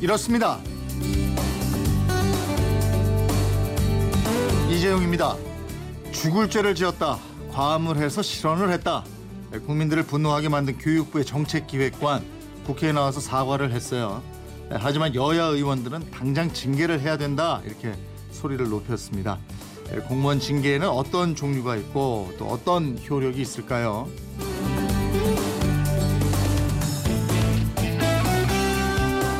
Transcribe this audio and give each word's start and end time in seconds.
이렇습니다. 0.00 0.58
이재용입니다. 4.70 5.36
죽을 6.12 6.50
죄를 6.50 6.74
지었다. 6.74 7.18
과음을 7.52 7.96
해서 7.96 8.22
실언을 8.22 8.70
했다. 8.72 9.04
국민들을 9.66 10.02
분노하게 10.04 10.48
만든 10.48 10.76
교육부의 10.78 11.24
정책기획관 11.24 12.24
국회에 12.66 12.92
나와서 12.92 13.20
사과를 13.20 13.72
했어요. 13.72 14.22
하지만 14.70 15.14
여야 15.14 15.44
의원들은 15.44 16.10
당장 16.10 16.52
징계를 16.52 17.00
해야 17.00 17.16
된다 17.16 17.60
이렇게 17.64 17.94
소리를 18.32 18.68
높였습니다. 18.68 19.38
공무원 20.08 20.40
징계에는 20.40 20.88
어떤 20.88 21.36
종류가 21.36 21.76
있고 21.76 22.32
또 22.38 22.46
어떤 22.46 22.98
효력이 23.08 23.40
있을까요? 23.40 24.08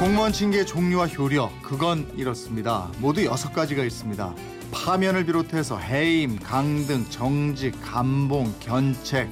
공무원 0.04 0.34
징계 0.34 0.66
종류와 0.66 1.06
효력 1.06 1.62
그건 1.62 2.06
이렇습니다. 2.14 2.90
모두 2.98 3.24
여섯 3.24 3.54
가지가 3.54 3.82
있습니다. 3.84 4.34
파면을 4.70 5.24
비롯해서 5.24 5.78
해임, 5.78 6.38
강등, 6.38 7.06
정직, 7.08 7.72
감봉, 7.80 8.52
견책 8.60 9.30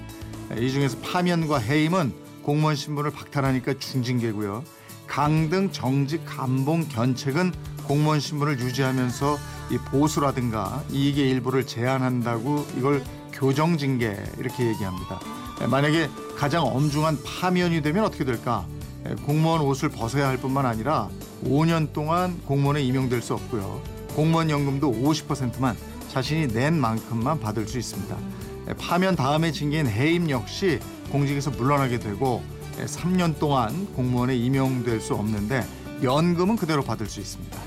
이 0.58 0.70
중에서 0.70 0.96
파면과 1.00 1.58
해임은 1.58 2.14
공무원 2.42 2.74
신분을 2.74 3.10
박탈하니까 3.10 3.74
중징계고요. 3.74 4.64
강등, 5.06 5.72
정직, 5.72 6.24
감봉, 6.24 6.88
견책은 6.88 7.52
공무원 7.84 8.18
신분을 8.18 8.58
유지하면서 8.58 9.38
이 9.72 9.76
보수라든가 9.76 10.82
이익의 10.90 11.28
일부를 11.32 11.66
제한한다고 11.66 12.66
이걸 12.78 13.04
교정징계 13.34 14.16
이렇게 14.38 14.68
얘기합니다. 14.68 15.20
만약에 15.70 16.08
가장 16.38 16.64
엄중한 16.64 17.18
파면이 17.24 17.82
되면 17.82 18.04
어떻게 18.04 18.24
될까? 18.24 18.66
공무원 19.26 19.60
옷을 19.62 19.88
벗어야 19.88 20.28
할 20.28 20.36
뿐만 20.36 20.66
아니라 20.66 21.08
5년 21.44 21.92
동안 21.92 22.40
공무원에 22.46 22.82
임용될 22.82 23.20
수 23.22 23.34
없고요. 23.34 23.82
공무원 24.14 24.50
연금도 24.50 24.92
50%만 24.92 25.76
자신이 26.08 26.48
낸 26.48 26.78
만큼만 26.78 27.40
받을 27.40 27.66
수 27.66 27.78
있습니다. 27.78 28.16
파면 28.78 29.16
다음에 29.16 29.50
징계인 29.50 29.86
해임 29.86 30.30
역시 30.30 30.78
공직에서 31.10 31.50
물러나게 31.50 31.98
되고 31.98 32.42
3년 32.78 33.38
동안 33.38 33.86
공무원에 33.94 34.36
임용될 34.36 35.00
수 35.00 35.14
없는데 35.14 35.64
연금은 36.02 36.56
그대로 36.56 36.82
받을 36.82 37.06
수 37.06 37.20
있습니다. 37.20 37.58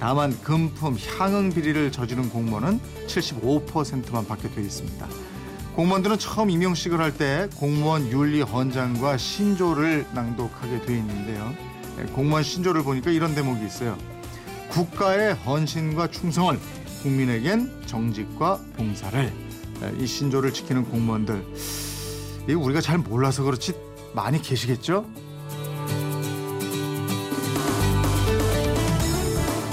다만 0.00 0.38
금품, 0.42 0.96
향응 0.96 1.50
비리를 1.50 1.92
저지른 1.92 2.30
공무원은 2.30 2.80
75%만 3.06 4.26
받게 4.26 4.50
되어 4.50 4.64
있습니다. 4.64 5.08
공무원들은 5.74 6.18
처음 6.18 6.50
임용식을 6.50 7.00
할 7.00 7.12
때 7.14 7.48
공무원 7.56 8.10
윤리 8.10 8.40
헌장과 8.42 9.16
신조를 9.16 10.06
낭독하게 10.14 10.82
되어 10.82 10.96
있는데요. 10.96 11.54
공무원 12.14 12.42
신조를 12.42 12.82
보니까 12.82 13.10
이런 13.10 13.34
대목이 13.34 13.64
있어요. 13.64 13.96
국가의 14.70 15.34
헌신과 15.34 16.08
충성을 16.10 16.58
국민에겐 17.02 17.70
정직과 17.86 18.60
봉사를 18.76 19.32
이 19.98 20.06
신조를 20.06 20.52
지키는 20.52 20.84
공무원들 20.90 21.44
이 22.48 22.52
우리가 22.52 22.80
잘 22.80 22.98
몰라서 22.98 23.42
그렇지 23.42 23.74
많이 24.12 24.40
계시겠죠? 24.40 25.04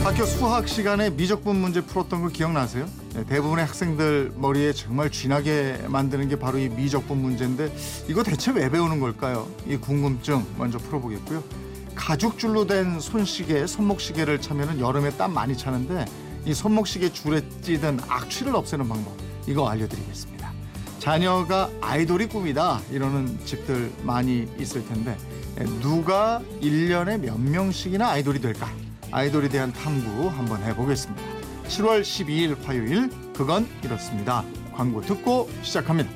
학교 0.03 0.25
수학 0.25 0.67
시간에 0.67 1.09
미적분 1.11 1.55
문제 1.55 1.81
풀었던 1.81 2.22
거 2.23 2.27
기억나세요? 2.29 2.88
네, 3.13 3.25
대부분의 3.25 3.65
학생들 3.65 4.31
머리에 4.37 4.71
정말 4.71 5.09
쥐나게 5.09 5.83
만드는 5.89 6.29
게 6.29 6.37
바로 6.37 6.57
이 6.57 6.69
미적분 6.69 7.17
문제인데 7.17 7.73
이거 8.07 8.23
대체 8.23 8.51
왜 8.51 8.69
배우는 8.69 9.01
걸까요? 9.01 9.49
이 9.67 9.75
궁금증 9.75 10.45
먼저 10.57 10.77
풀어보겠고요. 10.77 11.44
가죽줄로 11.94 12.67
된 12.67 13.01
손시계, 13.01 13.67
손목시계를 13.67 14.39
차면은 14.39 14.79
여름에 14.79 15.09
땀 15.17 15.33
많이 15.33 15.57
차는데 15.57 16.05
이 16.45 16.53
손목시계 16.53 17.11
줄에 17.11 17.41
찌든 17.61 18.00
악취를 18.07 18.55
없애는 18.55 18.88
방법 18.88 19.13
이거 19.45 19.67
알려드리겠습니다. 19.67 20.50
자녀가 21.00 21.69
아이돌이 21.81 22.27
꿈이다 22.27 22.79
이러는 22.91 23.38
집들 23.44 23.91
많이 24.03 24.47
있을 24.57 24.88
텐데 24.88 25.17
누가 25.81 26.41
1년에 26.61 27.19
몇 27.19 27.38
명씩이나 27.38 28.09
아이돌이 28.09 28.39
될까? 28.39 28.71
아이돌에 29.11 29.50
대한 29.50 29.73
탐구 29.73 30.29
한번 30.29 30.63
해보겠습니다. 30.63 31.41
7월 31.71 32.01
12일 32.01 32.61
화요일 32.65 33.09
그건 33.33 33.65
이렇습니다. 33.81 34.43
광고 34.73 34.99
듣고 34.99 35.49
시작합니다. 35.61 36.09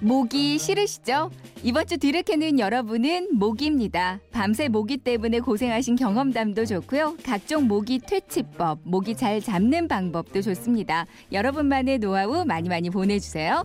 모기 0.00 0.58
싫으시죠? 0.58 1.30
이번 1.62 1.86
주 1.86 1.98
뒤를 1.98 2.24
캐는 2.24 2.58
여러분은 2.58 3.28
모기입니다. 3.38 4.18
밤새 4.32 4.66
모기 4.68 4.96
때문에 4.96 5.38
고생하신 5.38 5.94
경험담도 5.94 6.64
좋고요. 6.64 7.16
각종 7.22 7.68
모기 7.68 8.00
퇴치법, 8.00 8.80
모기 8.82 9.14
잘 9.14 9.40
잡는 9.40 9.86
방법도 9.86 10.42
좋습니다. 10.42 11.06
여러분만의 11.30 11.98
노하우 12.00 12.44
많이 12.44 12.68
많이 12.68 12.90
보내주세요. 12.90 13.64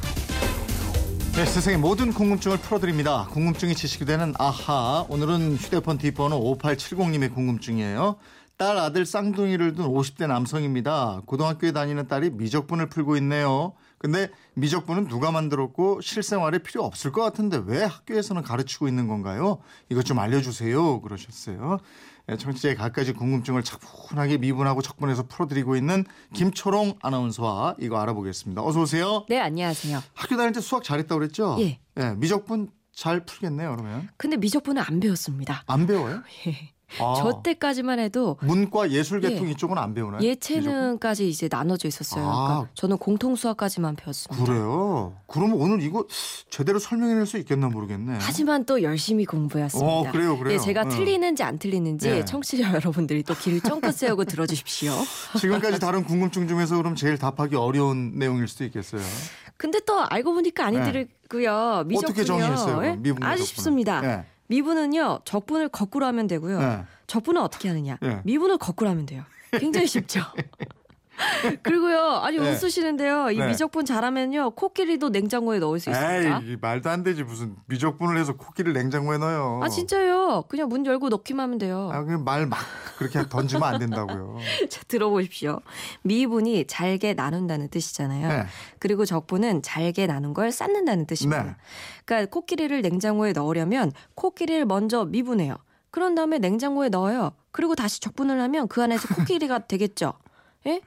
네, 1.41 1.45
세상의 1.45 1.79
모든 1.79 2.13
궁금증을 2.13 2.57
풀어드립니다. 2.57 3.25
궁금증이 3.31 3.73
지식이 3.73 4.05
되는 4.05 4.35
아하. 4.37 5.07
오늘은 5.09 5.55
휴대폰 5.55 5.97
뒷번호 5.97 6.39
5870님의 6.59 7.33
궁금증이에요. 7.33 8.17
딸 8.57 8.77
아들 8.77 9.07
쌍둥이를 9.07 9.73
둔 9.73 9.87
50대 9.87 10.27
남성입니다. 10.27 11.23
고등학교에 11.25 11.71
다니는 11.71 12.07
딸이 12.07 12.29
미적분을 12.29 12.89
풀고 12.89 13.17
있네요. 13.17 13.73
근데 13.97 14.29
미적분은 14.53 15.07
누가 15.07 15.31
만들었고 15.31 16.01
실생활에 16.01 16.59
필요 16.59 16.83
없을 16.83 17.11
것 17.11 17.23
같은데 17.23 17.59
왜 17.65 17.85
학교에서는 17.85 18.43
가르치고 18.43 18.87
있는 18.87 19.07
건가요? 19.07 19.61
이것 19.89 20.05
좀 20.05 20.19
알려주세요. 20.19 21.01
그러셨어요. 21.01 21.79
네, 22.31 22.37
청취자의 22.37 22.75
갖가지 22.75 23.11
궁금증을 23.11 23.61
차분하게 23.61 24.37
미분하고 24.37 24.81
척분해서 24.81 25.23
풀어드리고 25.23 25.75
있는 25.75 26.05
김초롱 26.33 26.99
아나운서와 27.01 27.75
이거 27.77 27.99
알아보겠습니다. 27.99 28.63
어서 28.63 28.83
오세요. 28.83 29.25
네, 29.27 29.37
안녕하세요. 29.37 30.01
학교 30.13 30.37
다닐 30.37 30.53
때 30.53 30.61
수학 30.61 30.81
잘했다고 30.85 31.19
그랬죠? 31.19 31.57
예. 31.59 31.81
네, 31.93 32.15
미적분 32.15 32.71
잘 32.93 33.25
풀겠네요, 33.25 33.75
그러면. 33.75 34.07
근데 34.15 34.37
미적분은 34.37 34.81
안 34.81 35.01
배웠습니다. 35.01 35.63
안 35.67 35.85
배워요? 35.85 36.23
예. 36.47 36.71
아, 36.99 37.13
저 37.17 37.41
때까지만 37.41 37.99
해도 37.99 38.37
문과 38.41 38.89
예술 38.91 39.21
계통 39.21 39.47
예. 39.47 39.51
이쪽은 39.51 39.77
안 39.77 39.93
배우나요? 39.93 40.21
예체능까지 40.21 41.29
이제 41.29 41.47
나눠져 41.49 41.87
있었어요. 41.87 42.23
아. 42.25 42.47
그러니까 42.47 42.69
저는 42.73 42.97
공통 42.97 43.35
수학까지만 43.35 43.95
배웠습니다. 43.95 44.43
그래요? 44.43 45.13
그러면 45.27 45.57
오늘 45.59 45.81
이거 45.81 46.05
제대로 46.49 46.79
설명해낼 46.79 47.25
수 47.25 47.37
있겠나 47.37 47.69
모르겠네. 47.69 48.17
하지만 48.19 48.65
또 48.65 48.81
열심히 48.81 49.25
공부했습니다. 49.25 49.91
어, 49.91 50.11
그래요, 50.11 50.37
그래요. 50.37 50.55
예, 50.55 50.59
제가 50.59 50.83
응. 50.83 50.89
틀리는지 50.89 51.43
안 51.43 51.57
틀리는지 51.57 52.09
예. 52.09 52.25
청취자 52.25 52.73
여러분들이 52.75 53.23
또 53.23 53.33
귀를 53.35 53.61
쫑긋 53.61 53.93
세우고 53.93 54.25
들어주십시오. 54.25 54.93
지금까지 55.39 55.79
다른 55.79 56.03
궁금증 56.03 56.47
중에서 56.47 56.77
그럼 56.77 56.95
제일 56.95 57.17
답하기 57.17 57.55
어려운 57.55 58.17
내용일 58.17 58.47
수도 58.47 58.63
있겠어요. 58.65 59.01
근데 59.57 59.79
또 59.85 59.99
알고 60.01 60.33
보니까 60.33 60.65
아니더라고요. 60.65 61.83
미적분요. 61.85 61.87
네. 61.87 61.97
어떻게 61.97 62.23
그럼? 62.23 62.85
예? 62.85 62.95
미분과 62.95 63.27
아주? 63.27 63.43
쉽습니다. 63.43 64.25
예. 64.51 64.55
미분은요 64.55 65.21
적분을 65.25 65.69
거꾸로 65.69 66.05
하면 66.07 66.27
되고요. 66.27 66.61
예. 66.61 66.83
적분은 67.07 67.41
어떻게 67.41 67.69
하느냐? 67.69 67.97
예. 68.03 68.21
미분을 68.23 68.57
거꾸로 68.57 68.89
하면 68.89 69.05
돼요. 69.05 69.23
굉장히 69.51 69.87
쉽죠. 69.87 70.21
그리고요. 71.63 71.99
아니 72.21 72.37
네. 72.37 72.49
웃으시는데요. 72.51 73.31
이 73.31 73.37
네. 73.37 73.47
미적분 73.47 73.85
잘하면요 73.85 74.51
코끼리도 74.51 75.09
냉장고에 75.09 75.59
넣을 75.59 75.79
수 75.79 75.89
있습니다. 75.89 76.41
에이, 76.43 76.57
말도 76.59 76.89
안 76.89 77.03
되지. 77.03 77.23
무슨 77.23 77.55
미적분을 77.67 78.17
해서 78.17 78.33
코끼리를 78.33 78.73
냉장고에 78.73 79.17
넣어요. 79.17 79.59
아 79.63 79.69
진짜요. 79.69 80.43
그냥 80.49 80.69
문 80.69 80.85
열고 80.85 81.09
넣기만 81.09 81.43
하면 81.43 81.57
돼요. 81.57 81.89
아, 81.93 82.03
그냥 82.03 82.23
말 82.23 82.45
막 82.45 82.59
그렇게 82.97 83.27
던지면 83.29 83.63
안 83.63 83.79
된다고요. 83.79 84.37
자 84.69 84.81
들어보십시오. 84.87 85.59
미분이 86.03 86.65
잘게 86.67 87.13
나눈다는 87.13 87.69
뜻이잖아요. 87.69 88.27
네. 88.27 88.45
그리고 88.79 89.05
적분은 89.05 89.61
잘게 89.61 90.07
나눈 90.07 90.33
걸 90.33 90.51
쌓는다는 90.51 91.05
뜻입니다. 91.05 91.43
네. 91.43 91.55
그러니까 92.05 92.29
코끼리를 92.31 92.81
냉장고에 92.81 93.31
넣으려면 93.33 93.91
코끼리를 94.15 94.65
먼저 94.65 95.05
미분해요. 95.05 95.55
그런 95.91 96.15
다음에 96.15 96.39
냉장고에 96.39 96.89
넣어요. 96.89 97.33
그리고 97.51 97.75
다시 97.75 97.99
적분을 97.99 98.39
하면 98.41 98.67
그 98.67 98.81
안에서 98.81 99.07
코끼리가 99.15 99.59
되겠죠. 99.67 100.13
예? 100.67 100.81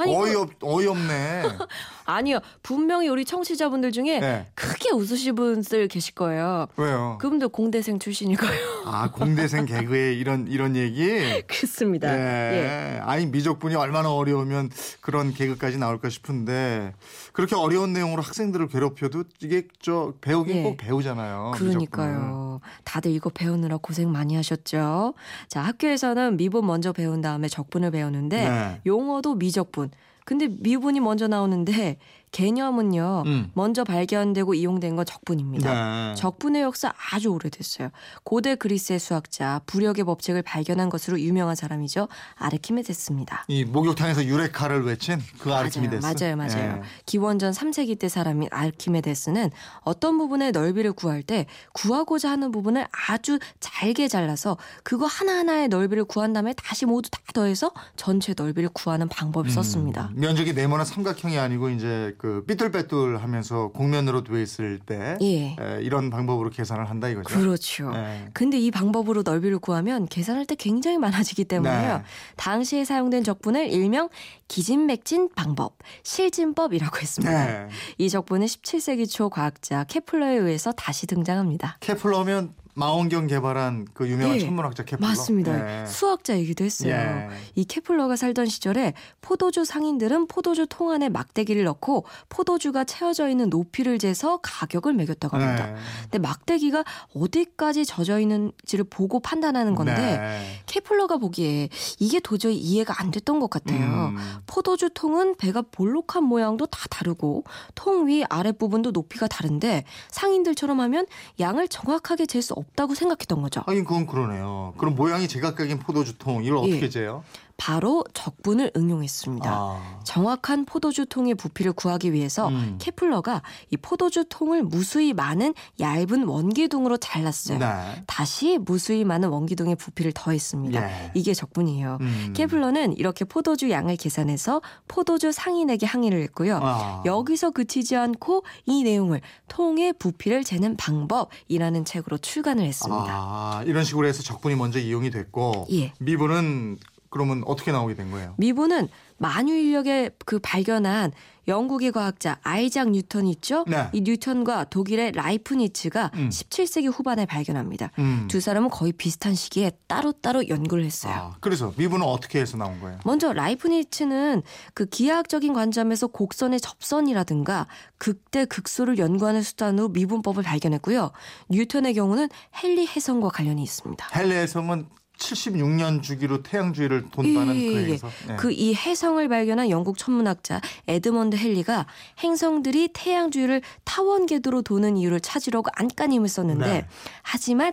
아니, 0.00 0.12
그- 0.14 0.18
어이없 0.20 0.50
어이없네. 0.62 1.42
아니요. 2.06 2.40
분명히 2.62 3.08
우리 3.08 3.24
청취자분들 3.24 3.92
중에 3.92 4.18
네. 4.18 4.46
크게 4.54 4.90
웃으실 4.90 5.32
분들 5.34 5.86
계실 5.88 6.14
거예요. 6.14 6.66
왜요? 6.76 7.18
그분들 7.20 7.48
공대생 7.48 7.98
출신일 8.00 8.36
거예요. 8.36 8.60
아 8.86 9.10
공대생 9.12 9.64
개그에 9.64 10.14
이런 10.14 10.48
이런 10.48 10.74
얘기. 10.74 11.06
그렇습니다. 11.46 12.12
예. 12.12 12.96
예. 12.96 13.00
아니 13.02 13.26
미적분이 13.26 13.76
얼마나 13.76 14.12
어려우면 14.12 14.70
그런 15.00 15.32
개그까지 15.32 15.78
나올까 15.78 16.08
싶은데 16.08 16.94
그렇게 17.32 17.54
어려운 17.54 17.92
내용으로 17.92 18.22
학생들을 18.22 18.66
괴롭혀도 18.68 19.24
이게 19.42 19.68
저 19.80 20.14
배우긴 20.20 20.56
예. 20.56 20.62
꼭 20.64 20.76
배우잖아요. 20.78 21.52
그러니까요. 21.54 22.60
다들 22.84 23.12
이거 23.12 23.30
배우느라 23.30 23.76
고생 23.76 24.10
많이 24.10 24.34
하셨죠. 24.34 25.14
자, 25.48 25.62
학교에서는 25.62 26.36
미분 26.36 26.66
먼저 26.66 26.92
배운 26.92 27.20
다음에 27.20 27.46
적분을 27.48 27.90
배우는데 27.92 28.48
네. 28.48 28.80
용어도 28.84 29.34
미적분. 29.36 29.89
근데 30.30 30.46
미분이 30.46 31.00
먼저 31.00 31.26
나오는데 31.26 31.98
개념은요. 32.32 33.24
음. 33.26 33.50
먼저 33.54 33.84
발견되고 33.84 34.54
이용된 34.54 34.96
건 34.96 35.04
적분입니다. 35.04 36.10
네. 36.10 36.14
적분의 36.14 36.62
역사 36.62 36.92
아주 37.12 37.28
오래됐어요. 37.28 37.90
고대 38.22 38.54
그리스의 38.54 38.98
수학자 38.98 39.60
부력의 39.66 40.04
법칙을 40.04 40.42
발견한 40.42 40.88
것으로 40.90 41.20
유명한 41.20 41.56
사람이죠. 41.56 42.08
아르키메데스입니다. 42.36 43.44
이 43.48 43.64
목욕탕에서 43.64 44.24
유레카를 44.24 44.84
외친 44.84 45.20
그 45.40 45.52
아르키미데스. 45.52 46.06
맞아요, 46.06 46.36
맞아요. 46.36 46.78
예. 46.78 46.82
기원전 47.06 47.52
3세기 47.52 47.98
때 47.98 48.08
사람인 48.08 48.48
아르키메데스는 48.50 49.50
어떤 49.80 50.18
부분의 50.18 50.52
넓이를 50.52 50.92
구할 50.92 51.22
때 51.22 51.46
구하고자 51.72 52.30
하는 52.30 52.50
부분을 52.52 52.86
아주 53.08 53.38
잘게 53.58 54.08
잘라서 54.08 54.56
그거 54.82 55.06
하나하나의 55.06 55.68
넓이를 55.68 56.04
구한 56.04 56.32
다음에 56.32 56.52
다시 56.54 56.86
모두 56.86 57.10
다 57.10 57.20
더해서 57.34 57.72
전체 57.96 58.34
넓이를 58.36 58.70
구하는 58.72 59.08
방법을 59.08 59.50
썼습니다. 59.50 60.10
음, 60.14 60.20
면적이 60.20 60.52
네모난 60.54 60.84
삼각형이 60.86 61.38
아니고 61.38 61.70
이제 61.70 62.14
그 62.20 62.44
삐뚤빼뚤 62.46 63.16
하면서 63.16 63.68
곡면으로 63.68 64.22
되어 64.24 64.38
있을 64.40 64.78
때 64.78 65.16
예. 65.22 65.56
에, 65.58 65.80
이런 65.80 66.10
방법으로 66.10 66.50
계산을 66.50 66.90
한다 66.90 67.08
이거죠. 67.08 67.34
그렇죠. 67.34 67.90
예. 67.94 68.28
근데 68.34 68.58
이 68.58 68.70
방법으로 68.70 69.22
넓이를 69.22 69.58
구하면 69.58 70.04
계산할 70.04 70.44
때 70.44 70.54
굉장히 70.54 70.98
많아지기 70.98 71.44
때문에요. 71.44 71.96
네. 71.96 72.02
당시에 72.36 72.84
사용된 72.84 73.24
적분을 73.24 73.70
일명 73.70 74.10
기진맥진 74.50 75.28
방법, 75.36 75.78
실진법이라고 76.02 76.98
했습니다. 76.98 77.46
네. 77.46 77.68
이 77.98 78.10
적분은 78.10 78.48
17세기 78.48 79.08
초 79.08 79.30
과학자 79.30 79.84
케플러에 79.84 80.34
의해서 80.34 80.72
다시 80.72 81.06
등장합니다. 81.06 81.76
케플러면 81.78 82.54
망원경 82.74 83.26
개발한 83.26 83.86
그 83.92 84.08
유명한 84.08 84.36
예, 84.36 84.40
천문학자 84.40 84.84
케플러. 84.84 85.06
맞습니다. 85.06 85.82
예. 85.82 85.86
수학자이기도 85.86 86.64
했어요. 86.64 86.94
예. 86.94 87.28
이 87.54 87.64
케플러가 87.64 88.16
살던 88.16 88.46
시절에 88.46 88.94
포도주 89.20 89.64
상인들은 89.64 90.28
포도주 90.28 90.66
통 90.68 90.90
안에 90.90 91.08
막대기를 91.08 91.64
넣고 91.64 92.06
포도주가 92.28 92.84
채워져 92.84 93.28
있는 93.28 93.50
높이를 93.50 93.98
재서 93.98 94.38
가격을 94.38 94.94
매겼다고 94.94 95.36
합니다. 95.36 95.66
네. 95.66 95.76
근데 96.04 96.18
막대기가 96.18 96.84
어디까지 97.14 97.84
젖어 97.84 98.20
있는지를 98.20 98.84
보고 98.88 99.20
판단하는 99.20 99.74
건데 99.74 99.94
네. 99.94 100.62
케플러가 100.66 101.18
보기에 101.18 101.68
이게 101.98 102.20
도저히 102.20 102.56
이해가 102.56 102.94
안 102.98 103.10
됐던 103.10 103.40
것 103.40 103.50
같아요. 103.50 104.14
음. 104.14 104.16
포도주 104.46 104.90
통은 104.94 105.36
배가 105.36 105.62
볼록한 105.62 106.24
모양도 106.24 106.66
다 106.66 106.80
다르고 106.90 107.44
통 107.74 108.08
위 108.08 108.24
아랫부분도 108.28 108.92
높이가 108.92 109.26
다른데 109.28 109.84
상인들처럼 110.10 110.80
하면 110.80 111.06
양을 111.38 111.68
정확하게 111.68 112.26
잴 112.26 112.40
수 112.40 112.54
없다고 112.54 112.94
생각했던 112.94 113.42
거죠. 113.42 113.62
하긴 113.66 113.84
그건 113.84 114.06
그러네요. 114.06 114.72
그럼 114.78 114.94
모양이 114.94 115.28
제각각인 115.28 115.78
포도주 115.80 116.16
통 116.16 116.42
이걸 116.42 116.58
예. 116.64 116.70
어떻게 116.72 116.88
재요? 116.88 117.22
바로 117.60 118.02
적분을 118.14 118.72
응용했습니다. 118.74 119.50
아. 119.52 120.00
정확한 120.04 120.64
포도주 120.64 121.04
통의 121.04 121.34
부피를 121.34 121.74
구하기 121.74 122.14
위해서 122.14 122.48
음. 122.48 122.78
케플러가 122.80 123.42
이 123.68 123.76
포도주 123.76 124.24
통을 124.30 124.62
무수히 124.62 125.12
많은 125.12 125.52
얇은 125.78 126.24
원기둥으로 126.24 126.96
잘랐어요. 126.96 127.58
네. 127.58 128.02
다시 128.06 128.56
무수히 128.56 129.04
많은 129.04 129.28
원기둥의 129.28 129.76
부피를 129.76 130.12
더했습니다. 130.14 130.82
예. 130.82 131.10
이게 131.12 131.34
적분이에요. 131.34 131.98
음. 132.00 132.32
케플러는 132.34 132.96
이렇게 132.96 133.26
포도주 133.26 133.68
양을 133.70 133.96
계산해서 133.96 134.62
포도주 134.88 135.30
상인에게 135.30 135.84
항의를 135.84 136.22
했고요. 136.22 136.60
아. 136.62 137.02
여기서 137.04 137.50
그치지 137.50 137.94
않고 137.94 138.42
이 138.64 138.84
내용을 138.84 139.20
통의 139.48 139.92
부피를 139.92 140.44
재는 140.44 140.78
방법이라는 140.78 141.84
책으로 141.84 142.16
출간을 142.16 142.64
했습니다. 142.64 143.06
아, 143.06 143.62
이런 143.66 143.84
식으로 143.84 144.06
해서 144.06 144.22
적분이 144.22 144.54
먼저 144.54 144.78
이용이 144.78 145.10
됐고 145.10 145.66
예. 145.72 145.92
미분은 145.98 146.78
그러면 147.10 147.42
어떻게 147.44 147.72
나오게 147.72 147.94
된 147.94 148.10
거예요? 148.10 148.34
미분은 148.38 148.88
만유 149.18 149.52
인력에 149.54 150.10
그 150.24 150.38
발견한 150.38 151.12
영국의 151.48 151.90
과학자 151.90 152.38
아이작 152.42 152.90
뉴턴이 152.90 153.30
있죠. 153.32 153.64
네. 153.66 153.88
이 153.92 154.02
뉴턴과 154.02 154.64
독일의 154.64 155.12
라이프니츠가 155.12 156.12
음. 156.14 156.28
17세기 156.28 156.90
후반에 156.92 157.26
발견합니다. 157.26 157.90
음. 157.98 158.28
두 158.30 158.40
사람은 158.40 158.70
거의 158.70 158.92
비슷한 158.92 159.34
시기에 159.34 159.72
따로따로 159.88 160.48
연구를 160.48 160.84
했어요. 160.84 161.12
아, 161.12 161.36
그래서 161.40 161.74
미분은 161.76 162.06
어떻게 162.06 162.40
해서 162.40 162.56
나온 162.56 162.80
거예요? 162.80 163.00
먼저 163.04 163.32
라이프니츠는 163.32 164.42
그 164.74 164.86
기하학적인 164.86 165.52
관점에서 165.52 166.06
곡선의 166.06 166.60
접선이라든가 166.60 167.66
극대 167.98 168.44
극소를 168.44 168.98
연구하는 168.98 169.42
수단으로 169.42 169.88
미분법을 169.88 170.44
발견했고요. 170.44 171.10
뉴턴의 171.48 171.94
경우는 171.94 172.28
핼리 172.62 172.86
혜성과 172.86 173.30
관련이 173.30 173.62
있습니다. 173.62 174.08
핼리 174.14 174.42
혜성은 174.42 174.86
76년 175.20 176.02
주기로 176.02 176.42
태양 176.42 176.72
주위를 176.72 177.10
돈다는 177.10 177.54
예, 177.54 177.68
그 177.68 177.76
예, 177.76 177.88
예. 177.88 177.92
해서 177.92 178.08
네. 178.26 178.36
그이 178.36 178.74
해성을 178.74 179.28
발견한 179.28 179.70
영국 179.70 179.98
천문학자 179.98 180.60
에드먼드 180.88 181.36
헨리가 181.36 181.86
행성들이 182.18 182.90
태양 182.92 183.30
주위를 183.30 183.62
타원 183.84 184.26
궤도로 184.26 184.62
도는 184.62 184.96
이유를 184.96 185.20
찾으려고 185.20 185.70
안간힘을 185.74 186.28
썼는데 186.28 186.66
네. 186.66 186.86
하지만 187.22 187.72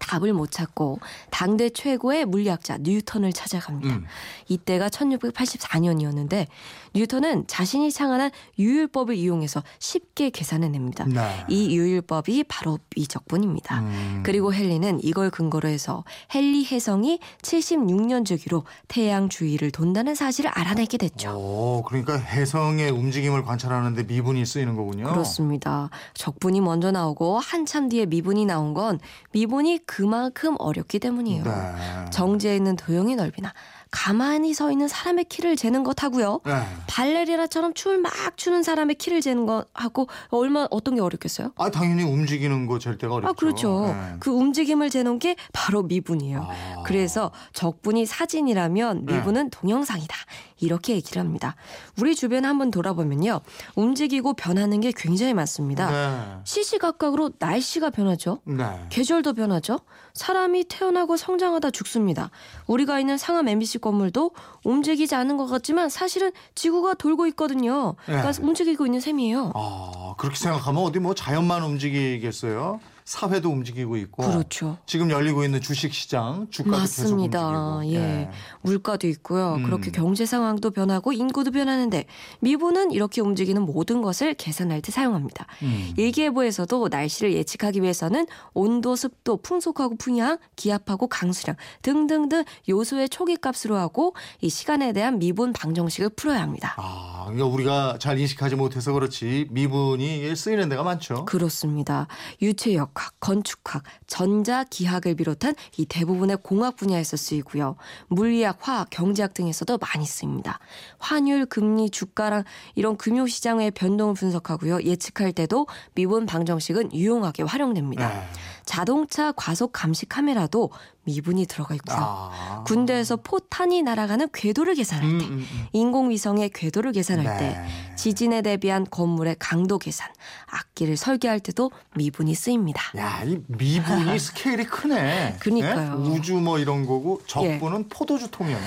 답을 0.00 0.32
못 0.32 0.50
찾고 0.50 0.98
당대 1.30 1.70
최고의 1.70 2.24
물리학자 2.24 2.78
뉴턴을 2.80 3.32
찾아갑니다. 3.32 3.94
음. 3.94 4.06
이때가 4.48 4.88
1684년이었는데 4.88 6.46
뉴턴은 6.94 7.46
자신이 7.46 7.90
창안한 7.90 8.30
유율법을 8.58 9.16
이용해서 9.16 9.62
쉽게 9.78 10.30
계산해냅니다. 10.30 11.06
네. 11.06 11.44
이 11.48 11.76
유율법이 11.76 12.44
바로 12.44 12.78
미적분입니다. 12.96 13.80
음. 13.80 14.22
그리고 14.24 14.54
헨리는 14.54 15.00
이걸 15.02 15.30
근거로 15.30 15.68
해서 15.68 16.04
헨리 16.34 16.64
해성이 16.64 17.18
76년 17.42 18.24
주기로 18.24 18.64
태양 18.88 19.28
주위를 19.28 19.70
돈다는 19.70 20.14
사실을 20.14 20.50
알아내게 20.54 20.98
됐죠. 20.98 21.30
오, 21.36 21.82
그러니까 21.86 22.16
해성의 22.16 22.90
움직임을 22.90 23.42
관찰하는데 23.44 24.04
미분이 24.04 24.46
쓰이는 24.46 24.76
거군요. 24.76 25.08
그렇습니다. 25.08 25.90
적분이 26.14 26.60
먼저 26.60 26.90
나오고 26.90 27.38
한참 27.40 27.88
뒤에 27.88 28.06
미분이 28.06 28.46
나온 28.46 28.72
건 28.74 29.00
미분이 29.32 29.80
그만큼 29.86 30.54
어렵기 30.58 31.00
때문이에요. 31.00 31.44
네. 31.44 32.10
정지해 32.10 32.56
있는 32.56 32.76
도형의 32.76 33.16
넓이나 33.16 33.52
가만히 33.94 34.54
서 34.54 34.72
있는 34.72 34.88
사람의 34.88 35.26
키를 35.26 35.54
재는 35.54 35.84
것하고요. 35.84 36.40
네. 36.44 36.66
발레리나처럼 36.88 37.74
춤을 37.74 37.98
막 37.98 38.12
추는 38.36 38.64
사람의 38.64 38.96
키를 38.96 39.20
재는 39.20 39.46
거하고 39.46 40.08
얼마 40.30 40.66
어떤 40.72 40.96
게 40.96 41.00
어렵겠어요? 41.00 41.52
아, 41.56 41.70
당연히 41.70 42.02
움직이는 42.02 42.66
거 42.66 42.80
잴 42.80 42.98
때가 42.98 43.14
어렵죠. 43.14 43.30
아 43.30 43.32
그렇죠. 43.34 43.86
네. 43.86 44.16
그 44.18 44.32
움직임을 44.32 44.90
재는 44.90 45.20
게 45.20 45.36
바로 45.52 45.84
미분이에요. 45.84 46.40
아. 46.42 46.82
그래서 46.84 47.30
적분이 47.52 48.04
사진이라면 48.04 49.06
네. 49.06 49.14
미분은 49.14 49.50
동영상이다. 49.50 50.16
이렇게 50.58 50.94
얘기를 50.94 51.20
합니다. 51.20 51.54
우리 52.00 52.16
주변 52.16 52.44
한번 52.44 52.72
돌아보면요. 52.72 53.40
움직이고 53.76 54.34
변하는 54.34 54.80
게 54.80 54.92
굉장히 54.96 55.34
많습니다. 55.34 55.90
네. 55.90 56.40
시시각각으로 56.44 57.30
날씨가 57.38 57.90
변하죠. 57.90 58.40
네. 58.44 58.64
계절도 58.88 59.34
변하죠. 59.34 59.78
사람이 60.24 60.64
태어나고 60.68 61.16
성장하다 61.16 61.72
죽습니다. 61.72 62.30
우리가 62.68 63.00
있는 63.00 63.18
상암 63.18 63.48
MBC 63.48 63.78
건물도 63.80 64.30
움직이지 64.62 65.16
않은 65.16 65.36
것 65.36 65.46
같지만 65.46 65.88
사실은 65.88 66.30
지구가 66.54 66.94
돌고 66.94 67.26
있거든요. 67.28 67.96
그러니까 68.06 68.30
네. 68.30 68.42
움직이고 68.42 68.86
있는 68.86 69.00
셈이에요. 69.00 69.52
아, 69.56 70.14
그렇게 70.16 70.36
생각하면 70.36 70.84
어디 70.84 71.00
뭐 71.00 71.14
자연만 71.16 71.64
움직이겠어요? 71.64 72.78
사회도 73.04 73.50
움직이고 73.50 73.98
있고. 73.98 74.22
그렇죠. 74.26 74.78
지금 74.86 75.10
열리고 75.10 75.44
있는 75.44 75.60
주식 75.60 75.92
시장 75.92 76.46
주가도 76.50 76.78
맞습니다. 76.78 77.50
계속 77.50 77.76
움직이고. 77.76 78.02
예. 78.02 78.30
물가도 78.62 79.06
있고요. 79.08 79.56
음. 79.56 79.64
그렇게 79.64 79.90
경제 79.90 80.24
상황도 80.24 80.70
변하고 80.70 81.12
인구도 81.12 81.50
변하는데 81.50 82.06
미분은 82.40 82.92
이렇게 82.92 83.20
움직이는 83.20 83.60
모든 83.62 84.00
것을 84.00 84.32
계산할 84.34 84.80
때 84.80 84.90
사용합니다. 84.90 85.46
음. 85.62 85.92
일기예보에서도 85.98 86.88
날씨를 86.88 87.34
예측하기 87.34 87.82
위해서는 87.82 88.26
온도, 88.54 88.96
습도, 88.96 89.36
풍속하고 89.36 89.96
풍향, 89.96 90.38
기압하고 90.56 91.06
강수량 91.06 91.56
등등등 91.82 92.44
요소의 92.70 93.10
초기값으로 93.10 93.76
하고 93.76 94.14
이 94.40 94.48
시간에 94.48 94.94
대한 94.94 95.18
미분 95.18 95.52
방정식을 95.52 96.10
풀어야 96.10 96.40
합니다. 96.40 96.74
아, 96.78 97.24
그러니까 97.26 97.46
우리가 97.46 97.98
잘 97.98 98.18
인식하지 98.18 98.56
못해서 98.56 98.94
그렇지 98.94 99.48
미분이 99.50 100.34
쓰이는 100.34 100.70
데가 100.70 100.82
많죠. 100.82 101.26
그렇습니다. 101.26 102.06
유체역, 102.40 102.93
건축학, 102.94 103.20
건축학, 103.20 103.82
전자기학을 104.06 105.16
비롯한 105.16 105.54
이 105.76 105.84
대부분의 105.84 106.38
공학 106.42 106.76
분야에서 106.76 107.16
쓰이고요. 107.16 107.76
물리학, 108.08 108.58
화학, 108.60 108.88
경제학 108.90 109.34
등에서도 109.34 109.76
많이 109.78 110.06
쓰입니다. 110.06 110.58
환율, 110.98 111.46
금리, 111.46 111.90
주가랑 111.90 112.44
이런 112.74 112.96
금융시장의 112.96 113.72
변동을 113.72 114.14
분석하고요. 114.14 114.82
예측할 114.82 115.32
때도 115.32 115.66
미분 115.94 116.26
방정식은 116.26 116.94
유용하게 116.94 117.42
활용됩니다. 117.42 118.08
네. 118.08 118.28
자동차 118.64 119.32
과속 119.32 119.72
감시 119.72 120.06
카메라도 120.06 120.70
미분이 121.04 121.46
들어가 121.46 121.74
있고요. 121.74 121.98
아. 122.00 122.64
군대에서 122.66 123.16
포탄이 123.16 123.82
날아가는 123.82 124.28
궤도를 124.32 124.74
계산할 124.74 125.04
음, 125.04 125.18
때, 125.18 125.24
음, 125.26 125.32
음. 125.38 125.66
인공위성의 125.72 126.50
궤도를 126.50 126.92
계산할 126.92 127.24
네. 127.24 127.38
때, 127.38 127.96
지진에 127.96 128.40
대비한 128.40 128.86
건물의 128.90 129.36
강도 129.38 129.78
계산, 129.78 130.08
악기를 130.46 130.96
설계할 130.96 131.40
때도 131.40 131.70
미분이 131.94 132.34
쓰입니다. 132.34 132.82
야, 132.96 133.22
이 133.24 133.38
미분이 133.48 134.16
스케일이 134.18 134.64
크네. 134.64 135.36
그니까요. 135.40 135.98
네? 135.98 136.08
우주 136.08 136.34
뭐 136.34 136.58
이런 136.58 136.86
거고 136.86 137.20
적분은 137.26 137.90
포도주 137.90 138.30
통이었네. 138.30 138.66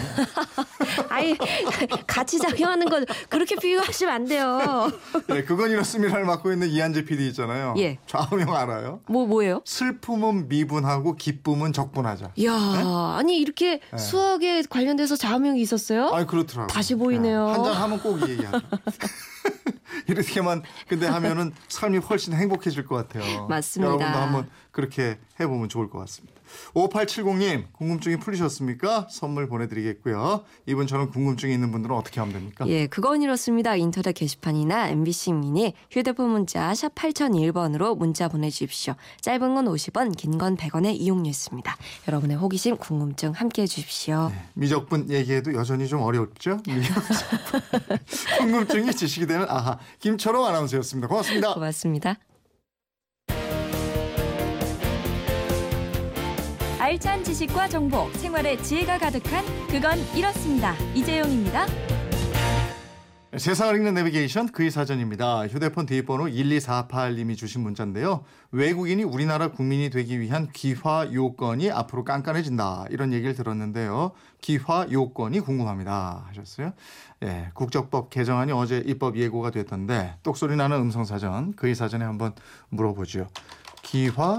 아이 1.09 1.35
같이 2.05 2.37
작용하는 2.37 2.87
건 2.87 3.05
그렇게 3.29 3.55
비유하시면 3.55 4.13
안 4.13 4.25
돼요. 4.25 4.91
네, 5.27 5.43
그건 5.43 5.71
이렇습니다를 5.71 6.25
맡고 6.25 6.51
있는 6.51 6.69
이한재 6.69 7.05
PD 7.05 7.27
있잖아요. 7.29 7.73
예. 7.79 7.97
좌우명 8.05 8.55
알아요? 8.55 8.99
뭐 9.07 9.25
뭐예요? 9.25 9.61
슬 9.65 9.86
픔은 9.93 10.47
미분하고 10.49 11.15
기쁨은 11.15 11.73
적분하자. 11.73 12.31
이야, 12.35 12.53
아니 13.17 13.37
이렇게 13.39 13.79
네. 13.91 13.97
수학에 13.97 14.63
관련돼서 14.69 15.15
자명이 15.15 15.61
있었어요? 15.61 16.07
아, 16.07 16.25
그렇더라고요. 16.25 16.67
다시 16.67 16.95
보이네요. 16.95 17.47
한잔 17.47 17.73
하면 17.73 17.99
꼭 18.01 18.19
이 18.19 18.31
얘기하죠. 18.31 18.59
이렇게만 20.07 20.63
근데 20.87 21.07
하면은 21.07 21.53
삶이 21.67 21.97
훨씬 21.99 22.33
행복해질 22.33 22.85
것 22.85 22.95
같아요. 22.95 23.47
맞습니다. 23.47 23.87
여러분도 23.93 24.17
한번 24.17 24.49
그렇게 24.71 25.17
해보면 25.39 25.69
좋을 25.69 25.89
것 25.89 25.99
같습니다. 25.99 26.36
5870님 26.73 27.65
궁금증이 27.73 28.17
풀리셨습니까? 28.17 29.07
선물 29.09 29.47
보내드리겠고요. 29.47 30.43
이분처럼 30.65 31.11
궁금증이 31.11 31.53
있는 31.53 31.71
분들은 31.71 31.95
어떻게 31.95 32.19
하면 32.19 32.33
됩니까? 32.33 32.67
예, 32.67 32.87
그건 32.87 33.21
이렇습니다. 33.21 33.75
인터넷 33.75 34.11
게시판이나 34.13 34.89
MBC 34.89 35.33
미니 35.33 35.73
휴대폰 35.91 36.29
문자 36.29 36.73
샵 36.73 36.93
8001번으로 36.95 37.97
문자 37.97 38.27
보내주십시오. 38.27 38.95
짧은 39.21 39.55
건 39.55 39.65
50원, 39.65 40.15
긴 40.15 40.37
건 40.37 40.55
100원의 40.55 40.95
이용료 40.99 41.29
있습니다. 41.29 41.77
여러분의 42.07 42.37
호기심, 42.37 42.77
궁금증 42.77 43.31
함께 43.31 43.63
해 43.63 43.67
주십시오. 43.67 44.31
미적분 44.53 45.09
얘기해도 45.09 45.53
여전히 45.53 45.87
좀 45.87 46.01
어렵죠? 46.01 46.59
궁금증이 48.39 48.93
지식이 48.93 49.25
되는 49.27 49.45
아하 49.49 49.79
김철호 49.99 50.45
아나운서였습니다. 50.45 51.07
고맙습니다. 51.07 51.53
고맙습니다. 51.53 52.26
알찬 56.87 57.21
지식과 57.21 57.67
정보, 57.67 58.09
생활의 58.13 58.63
지혜가 58.63 58.97
가득한 58.97 59.43
그건 59.67 59.99
이렇습니다. 60.15 60.73
이재용입니다. 60.95 61.65
세상을 63.35 63.75
읽는 63.75 63.93
내비게이션 63.93 64.53
그의 64.53 64.71
사전입니다. 64.71 65.47
휴대폰 65.49 65.85
뒷번호 65.85 66.27
1248님이 66.27 67.35
주신 67.35 67.59
문자인데요. 67.59 68.23
외국인이 68.53 69.03
우리나라 69.03 69.51
국민이 69.51 69.89
되기 69.89 70.17
위한 70.21 70.47
귀화 70.53 71.09
요건이 71.11 71.71
앞으로 71.71 72.05
깐깐해진다. 72.05 72.85
이런 72.89 73.11
얘기를 73.11 73.35
들었는데요. 73.35 74.13
귀화 74.39 74.87
요건이 74.89 75.41
궁금합니다. 75.41 76.23
하셨어요. 76.29 76.71
예, 77.23 77.49
국적법 77.53 78.09
개정안이 78.09 78.53
어제 78.53 78.81
입법 78.85 79.17
예고가 79.17 79.51
됐던데 79.51 80.15
똑소리 80.23 80.55
나는 80.55 80.77
음성 80.77 81.03
사전 81.03 81.51
그의 81.51 81.75
사전에 81.75 82.05
한번 82.05 82.31
물어보죠. 82.69 83.27
귀화 83.83 84.37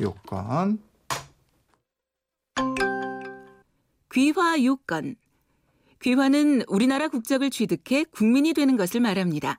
요건 0.00 0.78
귀화 4.12 4.62
요건. 4.62 5.16
귀화는 6.00 6.62
우리나라 6.68 7.08
국적을 7.08 7.50
취득해 7.50 8.04
국민이 8.04 8.52
되는 8.52 8.76
것을 8.76 9.00
말합니다. 9.00 9.58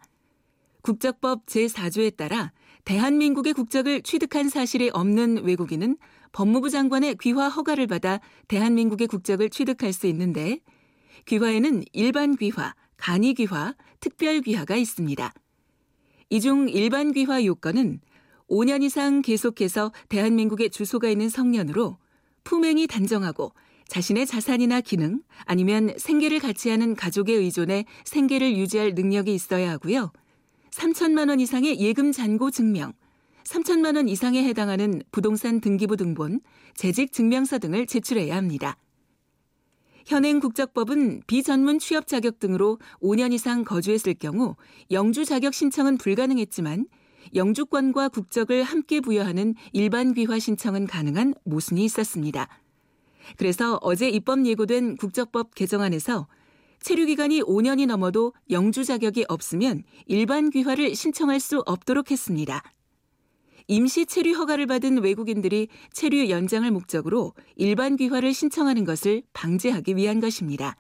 국적법 0.82 1.46
제4조에 1.46 2.16
따라 2.16 2.54
대한민국의 2.86 3.54
국적을 3.54 4.02
취득한 4.04 4.48
사실이 4.48 4.92
없는 4.94 5.44
외국인은 5.44 5.98
법무부 6.32 6.70
장관의 6.70 7.18
귀화 7.20 7.50
허가를 7.50 7.88
받아 7.88 8.20
대한민국의 8.48 9.08
국적을 9.08 9.50
취득할 9.50 9.92
수 9.92 10.08
있는데 10.08 10.60
귀화에는 11.26 11.84
일반 11.94 12.36
귀화, 12.36 12.76
간이 12.98 13.34
귀화, 13.34 13.74
특별 14.00 14.42
귀화가 14.42 14.76
있습니다. 14.76 15.34
이 16.30 16.40
중 16.40 16.70
일반 16.70 17.12
귀화 17.12 17.44
요건은 17.44 18.00
5년 18.50 18.84
이상 18.84 19.22
계속해서 19.22 19.92
대한민국에 20.10 20.70
주소가 20.70 21.10
있는 21.10 21.30
성년으로 21.30 21.98
품행이 22.46 22.88
단정하고 22.88 23.52
자신의 23.90 24.26
자산이나 24.26 24.80
기능 24.82 25.22
아니면 25.44 25.94
생계를 25.98 26.40
같이 26.40 26.70
하는 26.70 26.96
가족의 26.96 27.36
의존에 27.36 27.86
생계를 28.06 28.56
유지할 28.58 28.94
능력이 28.96 29.34
있어야 29.34 29.72
하고요. 29.72 30.12
3천만 30.72 31.30
원 31.30 31.40
이상의 31.40 31.80
예금 31.80 32.12
잔고 32.12 32.52
증명, 32.52 32.94
3천만 33.44 33.96
원 33.96 34.08
이상에 34.08 34.44
해당하는 34.44 35.02
부동산 35.12 35.62
등기부 35.62 35.98
등본, 35.98 36.42
재직 36.74 37.12
증명서 37.12 37.60
등을 37.60 37.86
제출해야 37.86 38.36
합니다. 38.36 38.78
현행 40.06 40.40
국적법은 40.40 41.24
비전문 41.26 41.80
취업 41.80 42.08
자격 42.08 42.40
등으로 42.40 42.80
5년 43.02 43.34
이상 43.34 43.64
거주했을 43.64 44.14
경우 44.16 44.56
영주 44.92 45.26
자격 45.26 45.54
신청은 45.54 45.98
불가능했지만 45.98 46.86
영주권과 47.34 48.10
국적을 48.10 48.64
함께 48.64 49.02
부여하는 49.02 49.56
일반 49.74 50.14
귀화 50.14 50.40
신청은 50.40 50.88
가능한 50.88 51.34
모순이 51.44 51.84
있었습니다. 51.86 52.48
그래서 53.38 53.80
어제 53.82 54.10
입법 54.10 54.46
예고된 54.46 54.98
국적법 54.98 55.56
개정안에서 55.56 56.28
체류 56.82 57.08
기간이 57.08 57.42
5년이 57.42 57.88
넘어도 57.88 58.34
영주 58.52 58.84
자격이 58.84 59.26
없으면 59.28 59.84
일반 60.06 60.52
귀화를 60.52 60.96
신청할 60.96 61.40
수 61.40 61.64
없도록 61.66 62.12
했습니다. 62.12 62.62
임시 63.68 64.06
체류 64.06 64.36
허가를 64.36 64.68
받은 64.68 65.02
외국인들이 65.02 65.70
체류 65.92 66.30
연장을 66.30 66.70
목적으로 66.70 67.34
일반 67.56 67.96
귀화를 67.96 68.34
신청하는 68.34 68.86
것을 68.86 69.24
방지하기 69.34 69.96
위한 69.96 70.20
것입니다. 70.20 70.78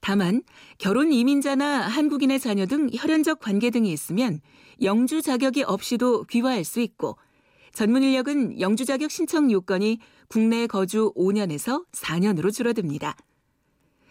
다만 0.00 0.42
결혼 0.78 1.12
이민자나 1.12 1.80
한국인의 1.80 2.40
자녀 2.40 2.66
등 2.66 2.88
혈연적 2.92 3.40
관계 3.40 3.70
등이 3.70 3.92
있으면 3.92 4.40
영주 4.82 5.20
자격이 5.22 5.62
없이도 5.62 6.24
귀화할 6.24 6.64
수 6.64 6.80
있고 6.80 7.16
전문 7.72 8.02
인력은 8.02 8.60
영주 8.60 8.84
자격 8.84 9.10
신청 9.10 9.50
요건이 9.50 9.98
국내 10.28 10.66
거주 10.66 11.12
5년에서 11.14 11.84
4년으로 11.92 12.52
줄어듭니다. 12.52 13.14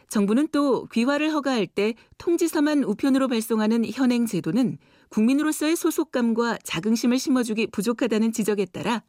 정부는 0.10 0.48
또 0.51 0.86
귀화를 0.88 1.31
허가할 1.34 1.67
때 1.67 1.93
통지서만 2.17 2.84
우편으로 2.84 3.27
발송하는 3.27 3.86
현행 3.86 4.25
제도는 4.25 4.77
국민으로서의 5.10 5.75
소속감과 5.75 6.60
자긍심을 6.63 7.19
심어주기 7.19 7.67
부족하다는 7.67 8.31
지적에 8.31 8.65
따라 8.65 9.03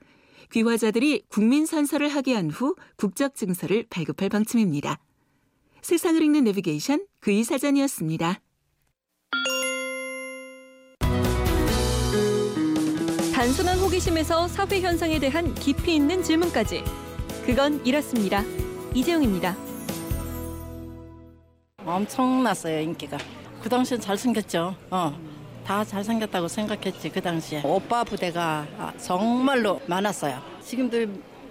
귀화자들이 0.52 1.22
국민 1.28 1.64
선서를 1.64 2.08
하게 2.08 2.34
한 2.34 2.50
후 2.50 2.74
국적 2.96 3.34
증서를 3.34 3.86
발급할 3.88 4.28
방침입니다. 4.28 4.98
세상을 5.82 6.20
읽는 6.22 6.44
내비게이션 6.44 7.06
그이 7.20 7.44
사전이었습니다. 7.44 8.40
단순한 13.34 13.78
호기심에서 13.78 14.48
사회 14.48 14.80
현상에 14.80 15.18
대한 15.18 15.54
깊이 15.54 15.94
있는 15.94 16.22
질문까지. 16.22 16.84
그건 17.46 17.84
이렇습니다. 17.86 18.44
이재용입니다. 18.94 19.56
엄청났어요 21.84 22.80
인기가 22.80 23.18
그 23.62 23.68
당시엔 23.68 24.00
잘생겼죠 24.00 24.74
어. 24.90 25.18
다 25.64 25.84
잘생겼다고 25.84 26.48
생각했지 26.48 27.10
그 27.10 27.20
당시에 27.20 27.62
오빠 27.64 28.04
부대가 28.04 28.66
아, 28.78 28.92
정말로 28.98 29.80
많았어요 29.86 30.40
지금도 30.62 31.06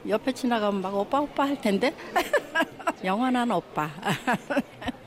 옆에 0.08 0.32
지나가면 0.32 0.82
막 0.82 0.96
오빠 0.96 1.20
오빠 1.20 1.44
할 1.46 1.60
텐데 1.60 1.94
영원한 3.04 3.52
오빠 3.52 3.90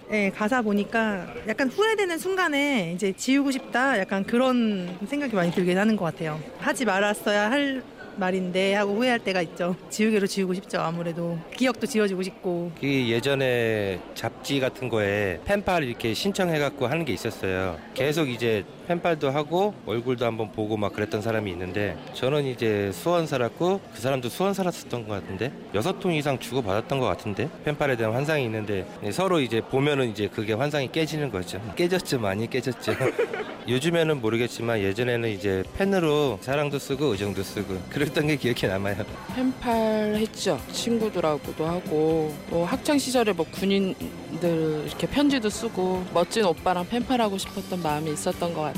네, 0.08 0.30
가사 0.30 0.60
보니까 0.60 1.26
약간 1.48 1.68
후회되는 1.68 2.18
순간에 2.18 2.92
이제 2.94 3.12
지우고 3.12 3.50
싶다 3.50 3.98
약간 3.98 4.24
그런 4.24 4.98
생각이 5.06 5.34
많이 5.34 5.50
들긴 5.50 5.78
하는 5.78 5.96
것 5.96 6.04
같아요. 6.04 6.38
하지 6.58 6.84
말았어야 6.84 7.50
할 7.50 7.82
말인데 8.16 8.74
하고 8.74 8.94
후회할 8.94 9.20
때가 9.20 9.40
있죠. 9.42 9.74
지우개로 9.88 10.26
지우고 10.26 10.52
싶죠, 10.52 10.80
아무래도. 10.80 11.38
기억도 11.56 11.86
지워주고 11.86 12.22
싶고. 12.22 12.72
그 12.78 12.86
예전에 12.86 14.00
잡지 14.14 14.60
같은 14.60 14.90
거에 14.90 15.40
펜팔 15.46 15.84
이렇게 15.84 16.12
신청해갖고 16.12 16.86
하는 16.86 17.06
게 17.06 17.14
있었어요. 17.14 17.78
계속 17.94 18.28
이제 18.28 18.64
펜팔도 18.86 19.30
하고 19.30 19.74
얼굴도 19.86 20.24
한번 20.24 20.52
보고 20.52 20.76
막 20.76 20.92
그랬던 20.92 21.22
사람이 21.22 21.50
있는데 21.52 21.96
저는 22.14 22.46
이제 22.46 22.90
수원 22.92 23.26
살았고 23.26 23.80
그 23.94 24.00
사람도 24.00 24.28
수원 24.28 24.54
살았었던 24.54 25.06
것 25.06 25.14
같은데 25.14 25.52
여섯 25.74 25.98
통 26.00 26.12
이상 26.12 26.38
주고 26.38 26.62
받았던 26.62 26.98
것 26.98 27.06
같은데 27.06 27.48
펜팔에 27.64 27.96
대한 27.96 28.14
환상이 28.14 28.44
있는데 28.44 28.86
서로 29.12 29.40
이제 29.40 29.60
보면은 29.60 30.10
이제 30.10 30.28
그게 30.28 30.52
환상이 30.52 30.90
깨지는 30.90 31.30
거죠. 31.30 31.60
깨졌죠 31.76 32.18
많이 32.18 32.48
깨졌죠. 32.48 32.92
요즘에는 33.68 34.20
모르겠지만 34.20 34.80
예전에는 34.80 35.28
이제 35.28 35.62
펜으로 35.76 36.38
사랑도 36.40 36.78
쓰고 36.80 37.06
의정도 37.12 37.44
쓰고 37.44 37.80
그랬던 37.90 38.26
게 38.26 38.36
기억에 38.36 38.66
남아요. 38.66 38.96
펜팔 39.36 40.16
했죠. 40.16 40.60
친구들하고도 40.72 41.64
하고 41.64 42.34
뭐 42.48 42.66
학창 42.66 42.98
시절에 42.98 43.32
뭐 43.32 43.46
군인들 43.52 44.84
이렇게 44.86 45.06
편지도 45.06 45.48
쓰고 45.48 46.04
멋진 46.12 46.44
오빠랑 46.44 46.88
펜팔하고 46.88 47.38
싶었던 47.38 47.80
마음이 47.82 48.12
있었던 48.12 48.52
것 48.52 48.62
같아. 48.62 48.71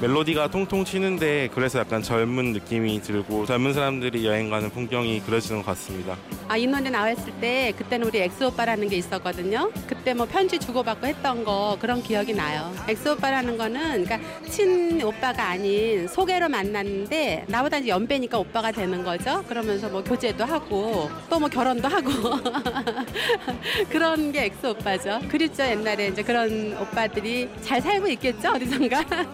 멜로디가 0.00 0.50
통통 0.50 0.82
튀는데 0.84 1.48
그래서 1.54 1.78
약간 1.78 2.02
젊은 2.02 2.52
느낌이 2.52 3.00
들고 3.02 3.46
젊은 3.46 3.72
사람들이 3.72 4.26
여행 4.26 4.50
가는 4.50 4.68
풍경이 4.70 5.20
그려지는 5.20 5.62
것 5.62 5.66
같습니다. 5.66 6.16
아, 6.48 6.56
이 6.56 6.66
노래 6.66 6.90
나왔을 6.90 7.32
때 7.40 7.72
그때는 7.78 8.08
우리 8.08 8.18
엑스 8.18 8.48
오빠라는 8.48 8.88
게 8.88 8.96
있었거든요. 8.96 9.70
그때 9.86 10.12
뭐 10.12 10.26
편지 10.26 10.58
주고받고 10.58 11.06
했던 11.06 11.44
거 11.44 11.76
그런 11.80 12.02
기억이 12.02 12.34
나요. 12.34 12.74
엑스 12.88 13.12
오빠라는 13.12 13.56
거는 13.56 14.04
그러니까 14.04 14.18
친 14.50 15.00
오빠가 15.02 15.50
아닌 15.50 16.08
소개로 16.08 16.48
만났는데 16.48 17.44
나보다 17.46 17.78
이제 17.78 17.88
연배니까 17.88 18.38
오빠가 18.38 18.72
되는 18.72 19.04
거죠. 19.04 19.44
그러면서 19.48 19.88
뭐 19.88 20.02
교제도 20.02 20.44
하고 20.44 21.10
또 21.30 21.42
뭐 21.42 21.48
결혼도 21.48 21.88
하고 21.88 22.10
그런 23.90 24.30
게 24.32 24.44
엑스 24.46 24.70
오빠죠. 24.70 25.20
그립죠 25.28 25.64
옛날에 25.64 26.08
이제 26.08 26.22
그런 26.22 26.76
오빠들이 26.80 27.48
잘 27.62 27.80
살고 27.80 28.08
있겠죠 28.08 28.50
어디선가. 28.50 29.02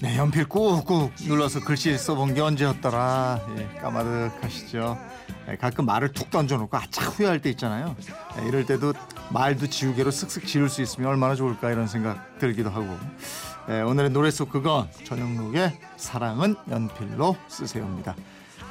네, 0.00 0.18
연필 0.18 0.48
꾹꾹 0.48 1.12
눌러서 1.28 1.60
글씨 1.60 1.96
써본 1.96 2.34
게 2.34 2.40
언제였더라. 2.40 3.40
예, 3.56 3.78
까마득하시죠. 3.80 4.98
예, 5.48 5.56
가끔 5.56 5.86
말을 5.86 6.12
툭 6.12 6.28
던져놓고 6.28 6.76
아차 6.76 7.04
후회할 7.04 7.40
때 7.40 7.50
있잖아요. 7.50 7.94
예, 8.40 8.48
이럴 8.48 8.66
때도 8.66 8.94
말도 9.30 9.68
지우개로 9.68 10.10
쓱쓱 10.10 10.46
지울 10.46 10.68
수 10.68 10.82
있으면 10.82 11.08
얼마나 11.08 11.36
좋을까 11.36 11.70
이런 11.70 11.86
생각 11.86 12.38
들기도 12.40 12.68
하고. 12.70 12.98
예, 13.68 13.82
오늘의 13.82 14.10
노래 14.10 14.32
속 14.32 14.50
그건 14.50 14.88
전영록의 15.04 15.78
사랑은 15.96 16.56
연필로 16.68 17.36
쓰세요입니다. 17.46 18.16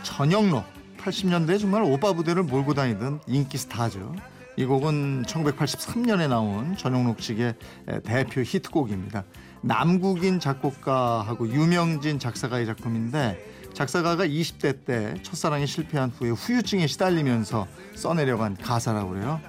전영록 0.03 0.65
80년대에 0.97 1.61
정말 1.61 1.83
오빠 1.83 2.11
부대를 2.11 2.43
몰고 2.43 2.73
다니던 2.73 3.21
인기 3.27 3.57
스타죠. 3.57 4.13
이 4.57 4.65
곡은 4.65 5.23
1983년에 5.23 6.27
나온 6.27 6.75
전영록 6.75 7.19
씨의 7.19 7.55
대표 8.03 8.41
히트곡입니다. 8.41 9.23
남국인 9.61 10.39
작곡가하고 10.39 11.47
유명진 11.49 12.19
작사가의 12.19 12.65
작품인데 12.65 13.39
작사가가 13.73 14.25
20대 14.25 14.85
때 14.85 15.13
첫사랑에 15.23 15.65
실패한 15.65 16.09
후에 16.09 16.31
후유증에 16.31 16.87
시달리면서 16.87 17.67
써내려간 17.95 18.57
가사라고 18.57 19.11
그래요. 19.11 19.39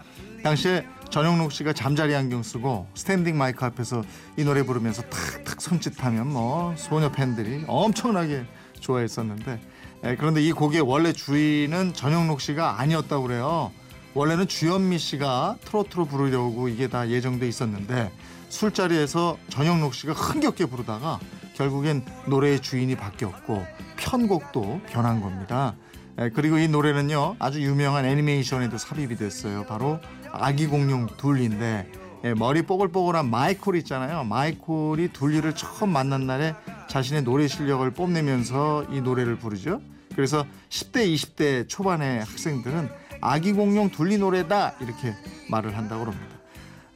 당시에 0.43 0.87
전영록 1.11 1.53
씨가 1.53 1.73
잠자리 1.73 2.15
안경 2.15 2.43
쓰고 2.43 2.87
스탠딩 2.95 3.37
마이크 3.37 3.65
앞에서 3.65 4.03
이 4.37 4.45
노래 4.45 4.63
부르면서 4.63 5.03
탁탁 5.03 5.61
손짓하면 5.61 6.29
뭐 6.29 6.75
소녀 6.77 7.11
팬들이 7.11 7.65
엄청나게 7.67 8.47
좋아했었는데 8.81 9.61
에, 10.05 10.17
그런데 10.17 10.43
이 10.43 10.53
곡의 10.53 10.81
원래 10.81 11.13
주인은 11.13 11.93
전영록 11.93 12.41
씨가 12.41 12.81
아니었다고 12.81 13.23
그래요. 13.25 13.73
원래는 14.14 14.47
주현미 14.47 14.99
씨가 14.99 15.57
트로트로 15.64 16.04
부르려고 16.04 16.69
이게 16.69 16.88
다 16.88 17.09
예정돼 17.09 17.49
있었는데 17.49 18.12
술자리에서 18.50 19.38
전영록 19.49 19.95
씨가 19.95 20.12
흥겹게 20.12 20.66
부르다가 20.66 21.19
결국엔 21.54 22.04
노래의 22.26 22.61
주인이 22.61 22.95
바뀌었고 22.97 23.64
편곡도 23.97 24.83
변한 24.88 25.23
겁니다. 25.23 25.75
에, 26.19 26.28
그리고 26.31 26.59
이 26.59 26.69
노래는요 26.69 27.37
아주 27.38 27.62
유명한 27.62 28.04
애니메이션에도 28.04 28.76
삽입이 28.76 29.16
됐어요. 29.16 29.64
바로 29.64 29.99
아기 30.31 30.66
공룡 30.66 31.07
둘리인데 31.16 31.90
예, 32.25 32.35
머리 32.35 32.62
뽀글뽀글한 32.62 33.28
마이콜 33.31 33.76
있잖아요. 33.76 34.25
마이콜이 34.25 35.12
둘리를 35.12 35.54
처음 35.54 35.90
만난 35.90 36.26
날에 36.26 36.54
자신의 36.88 37.25
노래 37.25 37.49
실력을 37.49 37.90
뽐내면서 37.90 38.87
이 38.92 39.00
노래를 39.00 39.38
부르죠. 39.38 39.81
그래서 40.14 40.45
10대, 40.69 41.12
20대 41.12 41.69
초반의 41.69 42.21
학생들은 42.21 43.02
아기 43.23 43.52
공룡 43.52 43.88
둘리 43.88 44.19
노래다 44.19 44.75
이렇게 44.81 45.14
말을 45.49 45.77
한다고 45.77 46.05
합니다. 46.05 46.37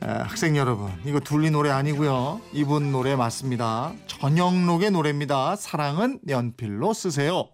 에, 0.02 0.06
학생 0.06 0.56
여러분, 0.56 0.90
이거 1.04 1.20
둘리 1.20 1.50
노래 1.50 1.70
아니고요. 1.70 2.40
이분 2.52 2.90
노래 2.90 3.14
맞습니다. 3.14 3.92
전영록의 4.08 4.90
노래입니다. 4.90 5.54
사랑은 5.56 6.18
연필로 6.28 6.92
쓰세요. 6.92 7.48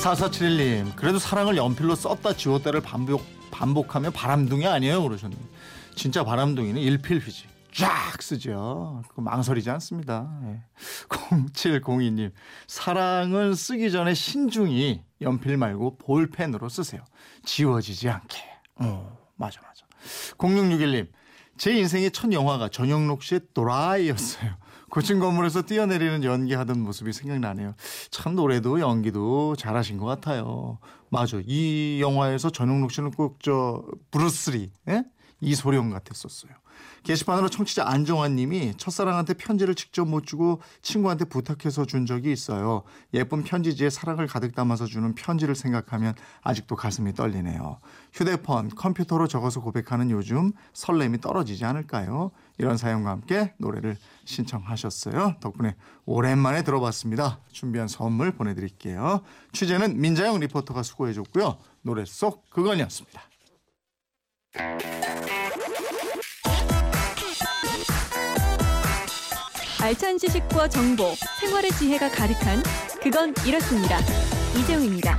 사사칠일님 0.00 0.94
그래도 0.96 1.18
사랑을 1.18 1.58
연필로 1.58 1.94
썼다 1.94 2.32
지웠다를 2.32 2.80
반복 2.80 3.22
반복하면 3.50 4.12
바람둥이 4.12 4.66
아니에요 4.66 5.02
그러셨네. 5.02 5.36
진짜 5.94 6.24
바람둥이는 6.24 6.80
일필휘지 6.80 7.44
쫙 7.74 8.22
쓰죠. 8.22 9.02
그 9.14 9.20
망설이지 9.20 9.68
않습니다. 9.68 10.26
예. 10.44 10.62
0702님 11.52 12.32
사랑을 12.66 13.54
쓰기 13.54 13.90
전에 13.90 14.14
신중히 14.14 15.02
연필 15.20 15.58
말고 15.58 15.98
볼펜으로 15.98 16.70
쓰세요. 16.70 17.04
지워지지 17.44 18.08
않게. 18.08 18.38
어 18.76 19.18
맞아 19.36 19.60
맞아. 19.60 19.84
0661님 20.38 21.08
제 21.58 21.74
인생의 21.76 22.12
첫 22.12 22.32
영화가 22.32 22.70
전영록 22.70 23.22
씨의 23.22 23.42
도라이였어요. 23.52 24.56
고층 24.90 25.18
건물에서 25.20 25.62
뛰어내리는 25.62 26.24
연기하던 26.24 26.80
모습이 26.80 27.12
생각나네요. 27.12 27.74
참 28.10 28.34
노래도 28.34 28.80
연기도 28.80 29.54
잘하신 29.56 29.98
것 29.98 30.06
같아요. 30.06 30.78
맞아. 31.08 31.40
이 31.46 32.00
영화에서 32.00 32.50
전용록 32.50 32.92
씨는 32.92 33.12
꼭 33.12 33.38
저 33.42 33.82
브루스리 34.10 34.70
예? 34.88 35.04
이소룡 35.40 35.90
같았었어요. 35.90 36.52
게시판으로 37.02 37.48
청취자 37.48 37.86
안정환 37.88 38.36
님이 38.36 38.74
첫사랑한테 38.76 39.34
편지를 39.34 39.74
직접 39.74 40.06
못 40.06 40.26
주고 40.26 40.60
친구한테 40.82 41.24
부탁해서 41.24 41.86
준 41.86 42.04
적이 42.04 42.32
있어요. 42.32 42.82
예쁜 43.14 43.42
편지지에 43.42 43.88
사랑을 43.88 44.26
가득 44.26 44.54
담아서 44.54 44.84
주는 44.86 45.14
편지를 45.14 45.54
생각하면 45.54 46.14
아직도 46.42 46.76
가슴이 46.76 47.14
떨리네요. 47.14 47.80
휴대폰, 48.12 48.68
컴퓨터로 48.70 49.28
적어서 49.28 49.60
고백하는 49.60 50.10
요즘 50.10 50.52
설렘이 50.74 51.20
떨어지지 51.20 51.64
않을까요? 51.64 52.32
이런 52.60 52.76
사연과 52.76 53.08
함께 53.08 53.54
노래를 53.56 53.96
신청하셨어요. 54.26 55.36
덕분에 55.40 55.76
오랜만에 56.04 56.62
들어봤습니다. 56.62 57.40
준비한 57.50 57.88
선물 57.88 58.32
보내드릴게요. 58.32 59.22
취재는 59.54 59.98
민자영 59.98 60.38
리포터가 60.40 60.82
수고해줬고요. 60.82 61.56
노래 61.80 62.04
속 62.04 62.50
그건이었습니다. 62.50 63.22
알찬 69.82 70.18
지식과 70.18 70.68
정보, 70.68 71.14
생활의 71.40 71.70
지혜가 71.70 72.10
가득한 72.10 72.62
그건 73.02 73.32
이렇습니다. 73.46 73.98
이재용입니다. 74.54 75.18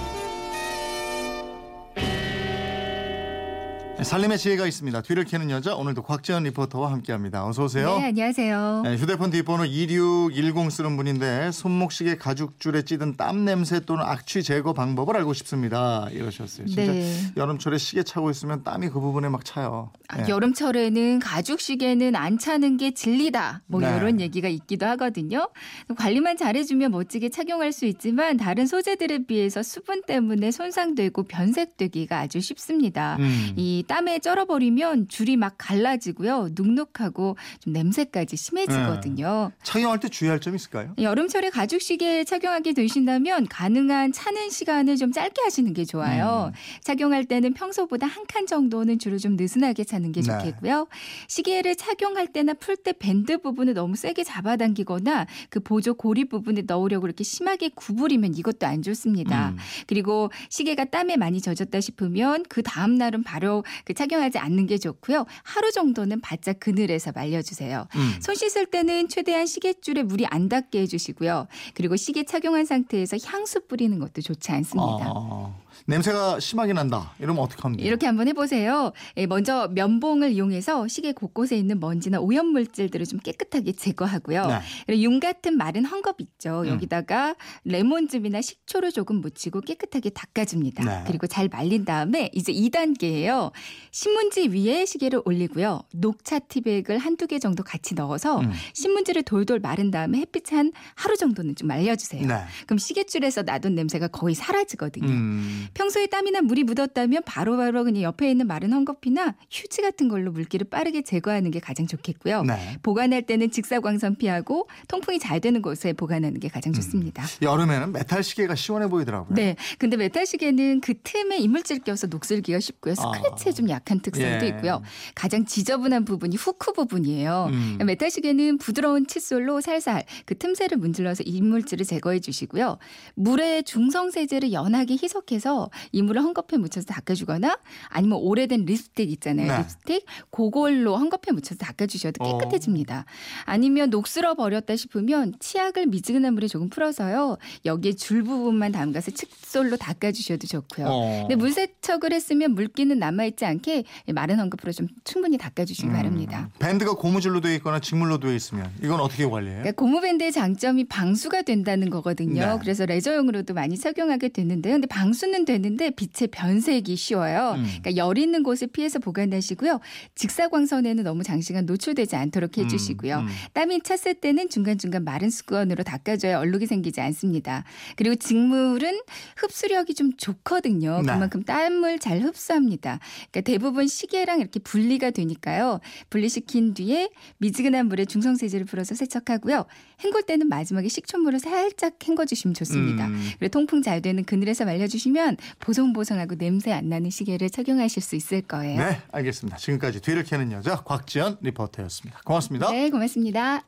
살림의 4.03 4.39
지혜가 4.39 4.65
있습니다. 4.65 5.01
뒤를 5.01 5.25
캐는 5.25 5.51
여자 5.51 5.75
오늘도 5.75 6.01
곽지연 6.01 6.43
리포터와 6.43 6.91
함께합니다. 6.91 7.45
어서 7.45 7.65
오세요. 7.65 7.99
네, 7.99 8.05
안녕하세요. 8.05 8.81
네, 8.83 8.95
휴대폰 8.95 9.29
뒷번호 9.29 9.65
2610 9.65 10.71
쓰는 10.71 10.97
분인데 10.97 11.51
손목시계 11.51 12.17
가죽줄에 12.17 12.81
찌든 12.81 13.15
땀 13.15 13.45
냄새 13.45 13.79
또는 13.81 14.03
악취 14.03 14.41
제거 14.41 14.73
방법을 14.73 15.15
알고 15.17 15.33
싶습니다. 15.33 16.07
이러셨어요. 16.11 16.65
진짜 16.65 16.91
네. 16.91 17.31
여름철에 17.37 17.77
시계 17.77 18.01
차고 18.01 18.31
있으면 18.31 18.63
땀이 18.63 18.89
그 18.89 18.99
부분에 18.99 19.29
막 19.29 19.45
차요. 19.45 19.91
아, 20.07 20.17
네. 20.17 20.29
여름철에는 20.29 21.19
가죽 21.19 21.61
시계는 21.61 22.15
안 22.15 22.39
차는 22.39 22.77
게 22.77 22.91
진리다. 22.91 23.61
뭐 23.67 23.81
네. 23.81 23.95
이런 23.97 24.19
얘기가 24.19 24.47
있기도 24.47 24.87
하거든요. 24.87 25.47
관리만 25.95 26.37
잘해주면 26.37 26.89
멋지게 26.89 27.29
착용할 27.29 27.71
수 27.71 27.85
있지만 27.85 28.37
다른 28.37 28.65
소재들에 28.65 29.25
비해서 29.27 29.61
수분 29.61 30.01
때문에 30.01 30.49
손상되고 30.49 31.23
변색되기가 31.23 32.17
아주 32.17 32.41
쉽습니다. 32.41 33.17
음. 33.19 33.53
이 33.55 33.83
땀에 33.91 34.19
쩔어버리면 34.19 35.09
줄이 35.09 35.35
막 35.35 35.55
갈라지고요. 35.57 36.51
눅눅하고 36.55 37.35
좀 37.59 37.73
냄새까지 37.73 38.37
심해지거든요. 38.37 39.51
착용할 39.63 39.99
때 39.99 40.07
주의할 40.07 40.39
점 40.39 40.55
있을까요? 40.55 40.93
여름철에 40.97 41.49
가죽 41.49 41.81
시계 41.81 42.23
착용하게 42.23 42.71
되신다면 42.71 43.47
가능한 43.49 44.13
차는 44.13 44.49
시간을 44.49 44.95
좀 44.95 45.11
짧게 45.11 45.41
하시는 45.41 45.73
게 45.73 45.83
좋아요. 45.83 46.53
착용할 46.81 47.25
때는 47.25 47.53
평소보다 47.53 48.07
한 48.07 48.21
칸 48.31 48.45
정도는 48.45 48.97
줄을 48.97 49.17
좀 49.17 49.35
느슨하게 49.35 49.83
차는 49.83 50.13
게 50.13 50.21
네. 50.21 50.27
좋겠고요. 50.27 50.87
시계를 51.27 51.75
착용할 51.75 52.27
때나 52.27 52.53
풀 52.53 52.77
때 52.77 52.93
밴드 52.93 53.39
부분을 53.39 53.73
너무 53.73 53.97
세게 53.97 54.23
잡아당기거나 54.23 55.27
그 55.49 55.59
보조 55.59 55.93
고리 55.95 56.23
부분에 56.25 56.61
넣으려고 56.65 57.07
이렇게 57.07 57.25
심하게 57.25 57.69
구부리면 57.75 58.35
이것도 58.37 58.65
안 58.67 58.81
좋습니다. 58.83 59.49
음. 59.49 59.57
그리고 59.87 60.31
시계가 60.49 60.85
땀에 60.85 61.17
많이 61.17 61.41
젖었다 61.41 61.81
싶으면 61.81 62.43
그 62.47 62.63
다음 62.63 62.95
날은 62.95 63.23
바로 63.23 63.65
그 63.85 63.93
착용하지 63.93 64.37
않는 64.37 64.67
게 64.67 64.77
좋고요. 64.77 65.25
하루 65.43 65.71
정도는 65.71 66.21
바짝 66.21 66.59
그늘에서 66.59 67.11
말려주세요. 67.13 67.87
음. 67.95 68.15
손 68.21 68.35
씻을 68.35 68.65
때는 68.67 69.09
최대한 69.09 69.45
시계줄에 69.45 70.03
물이 70.03 70.25
안 70.27 70.49
닿게 70.49 70.81
해주시고요. 70.81 71.47
그리고 71.73 71.95
시계 71.95 72.23
착용한 72.23 72.65
상태에서 72.65 73.17
향수 73.25 73.61
뿌리는 73.67 73.97
것도 73.99 74.21
좋지 74.21 74.51
않습니다. 74.51 75.05
아, 75.05 75.55
냄새가 75.85 76.39
심하게 76.39 76.73
난다. 76.73 77.13
이러면 77.19 77.43
어떻게 77.43 77.61
돼요? 77.61 77.75
이렇게 77.79 78.05
한번 78.05 78.27
해보세요. 78.27 78.91
예, 79.17 79.25
먼저 79.25 79.67
면봉을 79.69 80.31
이용해서 80.31 80.87
시계 80.87 81.11
곳곳에 81.11 81.57
있는 81.57 81.79
먼지나 81.79 82.19
오염 82.19 82.47
물질들을 82.47 83.05
좀 83.05 83.19
깨끗하게 83.19 83.73
제거하고요. 83.73 84.45
네. 84.47 84.59
그리고 84.85 85.01
윤 85.03 85.19
같은 85.19 85.57
마른 85.57 85.83
헝겊 85.83 86.15
있죠. 86.19 86.61
음. 86.61 86.67
여기다가 86.67 87.35
레몬즙이나 87.65 88.41
식초를 88.41 88.91
조금 88.91 89.17
묻히고 89.21 89.61
깨끗하게 89.61 90.09
닦아줍니다. 90.11 90.83
네. 90.83 91.03
그리고 91.07 91.27
잘 91.27 91.47
말린 91.49 91.85
다음에 91.85 92.29
이제 92.33 92.53
2단계예요. 92.53 93.51
신문지 93.91 94.49
위에 94.49 94.85
시계를 94.85 95.21
올리고요. 95.25 95.81
녹차 95.93 96.39
티백을 96.39 96.97
한두 96.97 97.27
개 97.27 97.39
정도 97.39 97.63
같이 97.63 97.95
넣어서 97.95 98.39
음. 98.39 98.51
신문지를 98.73 99.23
돌돌 99.23 99.59
마른 99.59 99.91
다음에 99.91 100.19
햇빛에 100.19 100.55
한 100.55 100.71
하루 100.95 101.17
정도는 101.17 101.55
좀 101.55 101.67
말려주세요. 101.67 102.27
네. 102.27 102.35
그럼 102.65 102.77
시계줄에서 102.77 103.43
놔둔 103.43 103.75
냄새가 103.75 104.07
거의 104.07 104.35
사라지거든요. 104.35 105.07
음. 105.07 105.67
평소에 105.73 106.07
땀이나 106.07 106.41
물이 106.41 106.63
묻었다면 106.63 107.23
바로 107.25 107.57
바로 107.57 107.83
그냥 107.83 108.03
옆에 108.03 108.29
있는 108.29 108.47
마른 108.47 108.71
헝겊이나 108.71 109.35
휴지 109.49 109.81
같은 109.81 110.07
걸로 110.09 110.31
물기를 110.31 110.67
빠르게 110.69 111.01
제거하는 111.01 111.51
게 111.51 111.59
가장 111.59 111.87
좋겠고요. 111.87 112.43
네. 112.43 112.77
보관할 112.83 113.23
때는 113.23 113.51
직사광선 113.51 114.15
피하고 114.15 114.67
통풍이 114.87 115.19
잘 115.19 115.39
되는 115.39 115.61
곳에 115.61 115.93
보관하는 115.93 116.39
게 116.39 116.47
음. 116.47 116.51
가장 116.51 116.73
좋습니다. 116.73 117.23
여름에는 117.41 117.91
메탈 117.91 118.23
시계가 118.23 118.55
시원해 118.55 118.87
보이더라고요. 118.87 119.35
네. 119.35 119.55
근데 119.77 119.97
메탈 119.97 120.25
시계는 120.25 120.81
그 120.81 120.93
틈에 121.03 121.37
이물질 121.37 121.79
껴서 121.79 122.07
녹슬기가 122.07 122.59
쉽고요. 122.59 122.95
스크래치에 122.95 123.53
좀 123.53 123.69
약한 123.69 123.99
특성도 124.01 124.45
예. 124.45 124.49
있고요. 124.49 124.81
가장 125.15 125.45
지저분한 125.45 126.05
부분이 126.05 126.35
후크 126.35 126.73
부분이에요. 126.73 127.47
음. 127.51 127.77
메탈 127.85 128.11
시계는 128.11 128.57
부드러운 128.57 129.07
칫솔로 129.07 129.61
살살 129.61 130.03
그 130.25 130.37
틈새를 130.37 130.77
문질러서 130.77 131.23
이물질을 131.25 131.85
제거해 131.85 132.19
주시고요. 132.19 132.77
물에 133.15 133.61
중성 133.63 134.11
세제를 134.11 134.51
연하게 134.51 134.97
희석해서 135.01 135.50
이물을 135.91 136.21
헝겊에 136.21 136.57
묻혀서 136.57 136.85
닦아주거나 136.87 137.57
아니면 137.89 138.19
오래된 138.19 138.65
립스틱 138.65 139.11
있잖아요. 139.11 139.47
네. 139.51 139.57
립스틱 139.59 140.05
그걸로 140.29 140.97
헝겊에 140.97 141.33
묻혀서 141.33 141.55
닦아주셔도 141.55 142.23
어. 142.23 142.37
깨끗해집니다. 142.37 143.05
아니면 143.45 143.89
녹슬어 143.89 144.35
버렸다 144.35 144.75
싶으면 144.75 145.33
치약을 145.39 145.87
미지근한 145.87 146.33
물에 146.33 146.47
조금 146.47 146.69
풀어서요. 146.69 147.37
여기에 147.65 147.93
줄 147.93 148.23
부분만 148.23 148.71
담가서 148.71 149.11
칫솔로 149.11 149.77
닦아주셔도 149.77 150.47
좋고요. 150.47 150.87
어. 150.87 151.19
근데 151.21 151.35
물세척을 151.35 152.13
했으면 152.13 152.53
물기는 152.55 152.97
남아있지 152.97 153.45
않게 153.45 153.83
마른 154.13 154.37
헝겊으로 154.37 154.75
좀 154.75 154.87
충분히 155.03 155.37
닦아주시기 155.37 155.87
음. 155.87 155.93
바랍니다. 155.93 156.49
밴드가 156.59 156.93
고무줄로 156.93 157.41
되어 157.41 157.53
있거나 157.55 157.79
직물로 157.79 158.19
되어 158.19 158.33
있으면 158.33 158.69
이건 158.83 158.99
어떻게 158.99 159.25
관리해요? 159.25 159.59
그러니까 159.61 159.79
고무밴드의 159.81 160.31
장점이 160.31 160.85
방수가 160.85 161.43
된다는 161.43 161.89
거거든요. 161.89 162.45
네. 162.45 162.57
그래서 162.61 162.85
레저용으로도 162.85 163.53
많이 163.53 163.77
착용하게 163.77 164.29
되는데요. 164.29 164.75
근데 164.75 164.87
방수는 164.87 165.40
되는데 165.45 165.91
빛의 165.91 166.29
변색이 166.31 166.95
쉬워요. 166.95 167.55
음. 167.57 167.63
그러니까 167.63 167.95
열 167.95 168.17
있는 168.17 168.43
곳을 168.43 168.67
피해서 168.67 168.99
보관하시고요. 168.99 169.79
직사광선에는 170.15 171.03
너무 171.03 171.23
장시간 171.23 171.65
노출되지 171.65 172.15
않도록 172.15 172.57
해주시고요. 172.57 173.19
음. 173.19 173.27
땀이 173.53 173.81
찼을 173.81 174.15
때는 174.15 174.49
중간중간 174.49 175.03
마른 175.03 175.29
수건으로 175.29 175.83
닦아줘야 175.83 176.39
얼룩이 176.39 176.65
생기지 176.67 177.01
않습니다. 177.01 177.63
그리고 177.95 178.15
직물은 178.15 178.99
흡수력이 179.37 179.93
좀 179.93 180.11
좋거든요. 180.17 181.01
네. 181.05 181.13
그만큼 181.13 181.43
땀을 181.43 181.99
잘 181.99 182.21
흡수합니다. 182.21 182.99
그러니까 183.31 183.41
대부분 183.41 183.87
시계랑 183.87 184.39
이렇게 184.39 184.59
분리가 184.59 185.11
되니까요. 185.11 185.79
분리시킨 186.09 186.73
뒤에 186.73 187.09
미지근한 187.37 187.87
물에 187.87 188.05
중성세제를 188.05 188.65
풀어서 188.65 188.95
세척하고요. 188.95 189.65
헹굴 190.03 190.23
때는 190.23 190.47
마지막에 190.49 190.87
식초물을 190.87 191.39
살짝 191.39 191.95
헹궈주시면 192.03 192.53
좋습니다. 192.55 193.07
음. 193.07 193.29
그리고 193.39 193.51
통풍 193.51 193.81
잘 193.81 194.01
되는 194.01 194.23
그늘에서 194.23 194.65
말려주시면 194.65 195.30
보송보송하고 195.59 196.35
냄새 196.35 196.71
안 196.71 196.89
나는 196.89 197.09
시계를 197.09 197.49
착용하실 197.49 198.01
수 198.01 198.15
있을 198.15 198.41
거예요. 198.41 198.79
네, 198.79 199.01
알겠습니다. 199.11 199.57
지금까지 199.57 200.01
뒤를 200.01 200.23
캐는 200.23 200.51
여자 200.51 200.77
곽지연 200.77 201.37
리포터였습니다. 201.41 202.21
고맙습니다. 202.25 202.71
네, 202.71 202.89
고맙습니다. 202.89 203.65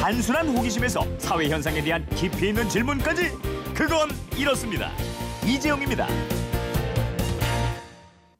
단순한 0.00 0.48
호기심에서 0.48 1.18
사회 1.18 1.48
현상에 1.48 1.82
대한 1.82 2.08
깊이 2.16 2.48
있는 2.48 2.68
질문까지 2.68 3.30
그건 3.74 4.08
이렇습니다. 4.36 4.90
이재용입니다. 5.46 6.06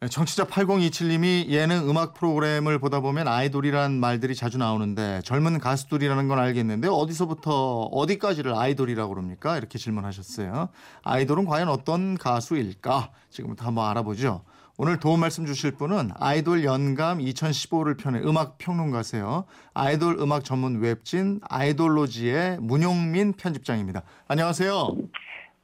네, 0.03 0.09
청취자 0.09 0.47
8027님이 0.47 1.49
예능 1.49 1.87
음악 1.87 2.15
프로그램을 2.15 2.79
보다 2.79 3.01
보면 3.01 3.29
아이돌이란 3.29 4.01
말들이 4.01 4.35
자주 4.35 4.57
나오는데 4.57 5.21
젊은 5.27 5.59
가수들이라는 5.59 6.27
건 6.27 6.39
알겠는데 6.39 6.89
어디서부터 6.89 7.83
어디까지를 7.83 8.57
아이돌이라고 8.57 9.13
그럽니까? 9.13 9.59
이렇게 9.59 9.79
질문하셨어요. 9.79 10.71
아이돌은 11.03 11.45
과연 11.45 11.69
어떤 11.69 12.17
가수일까? 12.17 13.11
지금부터 13.29 13.67
한번 13.67 13.91
알아보죠. 13.91 14.43
오늘 14.79 14.99
도움 14.99 15.21
말씀 15.21 15.45
주실 15.45 15.73
분은 15.73 16.13
아이돌 16.19 16.65
연감 16.65 17.19
2015를 17.19 17.99
펴낸 17.99 18.27
음악 18.27 18.57
평론가세요. 18.57 19.45
아이돌 19.75 20.17
음악 20.19 20.45
전문 20.45 20.81
웹진 20.81 21.41
아이돌로지의 21.47 22.57
문용민 22.63 23.35
편집장입니다. 23.35 24.01
안녕하세요. 24.29 24.97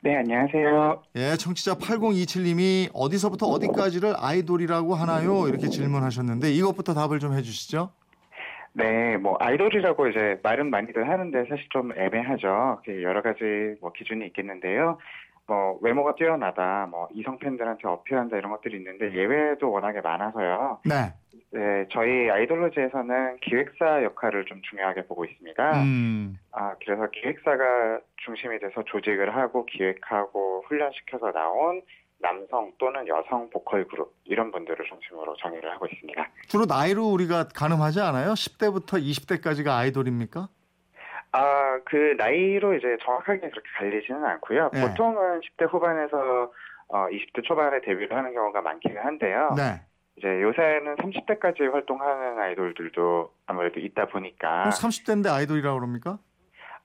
네, 0.07 0.19
안녕하세요. 0.19 1.03
예, 1.17 1.35
청취자 1.37 1.75
8027님이 1.75 2.91
어디서부터 2.95 3.47
어디까지를 3.47 4.15
아이돌이라고 4.17 4.95
하나요? 4.95 5.49
이렇게 5.49 5.67
질문하셨는데 5.67 6.53
이것부터 6.53 6.95
답을 6.95 7.19
좀 7.19 7.33
해주시죠. 7.33 7.91
네, 8.75 9.17
뭐 9.17 9.37
아이돌이라고 9.41 10.07
이제 10.07 10.39
말은 10.45 10.71
많이들 10.71 11.11
하는데 11.11 11.37
사실 11.49 11.67
좀 11.71 11.91
애매하죠. 11.91 12.83
그 12.85 13.03
여러 13.03 13.21
가지 13.21 13.41
뭐 13.81 13.91
기준이 13.91 14.25
있겠는데요. 14.27 14.99
뭐 15.49 15.77
외모가 15.83 16.15
뛰어나다, 16.15 16.87
뭐 16.89 17.09
이성 17.13 17.41
팬들한테 17.41 17.89
어필한다 17.89 18.37
이런 18.37 18.53
것들이 18.53 18.77
있는데 18.77 19.13
예외도 19.13 19.73
워낙에 19.73 20.03
많아서요. 20.03 20.79
네. 20.85 21.15
네, 21.51 21.87
저희 21.93 22.29
아이돌로지에서는 22.31 23.39
기획사 23.41 24.03
역할을 24.03 24.45
좀 24.47 24.61
중요하게 24.69 25.07
보고 25.07 25.25
있습니다. 25.25 25.83
음. 25.83 26.39
아, 26.53 26.75
그래서 26.85 27.09
기획사가 27.11 28.01
중심이 28.25 28.59
돼서 28.59 28.83
조직을 28.85 29.35
하고 29.35 29.65
기획하고 29.67 30.65
훈련시켜서 30.67 31.33
나온 31.33 31.83
남성 32.19 32.73
또는 32.79 33.07
여성 33.09 33.49
보컬 33.51 33.87
그룹 33.87 34.13
이런 34.25 34.51
분들을 34.51 34.85
중심으로 34.87 35.37
정의를 35.37 35.71
하고 35.73 35.87
있습니다. 35.87 36.29
주로 36.49 36.65
나이로 36.65 37.05
우리가 37.05 37.49
가늠하지 37.55 38.01
않아요? 38.01 38.33
10대부터 38.33 39.01
20대까지가 39.01 39.69
아이돌입니까? 39.69 40.49
아, 41.33 41.81
그 41.85 42.15
나이로 42.17 42.75
이제 42.75 42.97
정확하게 43.05 43.41
그렇게 43.41 43.69
갈리지는 43.79 44.25
않고요. 44.25 44.71
네. 44.73 44.81
보통은 44.81 45.41
10대 45.41 45.71
후반에서 45.71 46.51
어, 46.89 47.07
20대 47.09 47.45
초반에 47.45 47.81
데뷔를 47.81 48.17
하는 48.17 48.33
경우가 48.33 48.63
많기는 48.63 49.03
한데요. 49.03 49.53
네. 49.57 49.83
이제 50.17 50.29
요새는 50.29 50.97
30대까지 50.97 51.71
활동하는 51.71 52.39
아이돌들도 52.39 53.33
아무래도 53.47 53.81
있다 53.81 54.07
보니까 54.07 54.71
그럼 54.71 54.71
30대인데 54.71 55.31
아이돌이라고 55.31 55.79
그럽니까? 55.79 56.19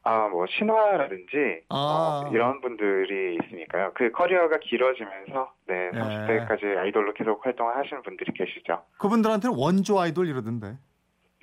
아, 0.03 0.27
뭐 0.29 0.45
신화라든지 0.47 1.61
아. 1.69 2.21
뭐 2.23 2.33
이런 2.33 2.59
분들이 2.59 3.37
있으니까요. 3.43 3.91
그 3.93 4.11
커리어가 4.11 4.57
길어지면서 4.59 5.53
네, 5.67 5.91
예. 5.93 5.97
30대까지 5.97 6.77
아이돌로 6.77 7.13
계속 7.13 7.45
활동을 7.45 7.77
하시는 7.77 8.01
분들이 8.01 8.31
계시죠. 8.33 8.83
그분들한테는 8.97 9.55
원조 9.57 9.99
아이돌 9.99 10.27
이러던데. 10.27 10.77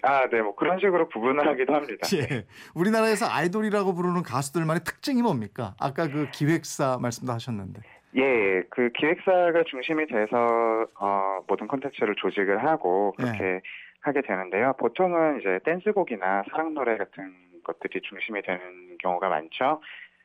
아, 0.03 0.29
네, 0.29 0.42
뭐 0.42 0.55
그런 0.55 0.79
식으로 0.79 1.09
구분을 1.09 1.46
하기도 1.46 1.74
합니다. 1.74 2.07
예. 2.18 2.46
우리나라에서 2.74 3.27
아이돌이라고 3.29 3.94
부르는 3.94 4.22
가수들만의 4.22 4.85
특징이 4.85 5.22
뭡니까? 5.22 5.74
아까 5.81 6.09
그 6.09 6.29
기획사 6.33 6.98
말씀도 7.01 7.33
하셨는데. 7.33 7.81
예, 8.16 8.62
그 8.71 8.90
기획사가 8.90 9.64
중심이 9.64 10.07
돼서 10.07 10.87
어, 10.99 11.40
모든 11.47 11.66
콘텐츠를 11.68 12.14
조직을 12.16 12.64
하고 12.64 13.12
그렇게 13.16 13.61
하게 14.01 14.23
되는데요. 14.23 14.73
보통은 14.79 15.40
이제 15.40 15.59
댄스곡이나 15.64 16.44
사랑 16.51 16.75
노래 16.75 16.97
같은 16.97 17.33
것들이 17.64 18.01
중심이 18.03 18.40
되는 18.42 18.97
경우가 18.99 19.29
많죠. 19.29 19.83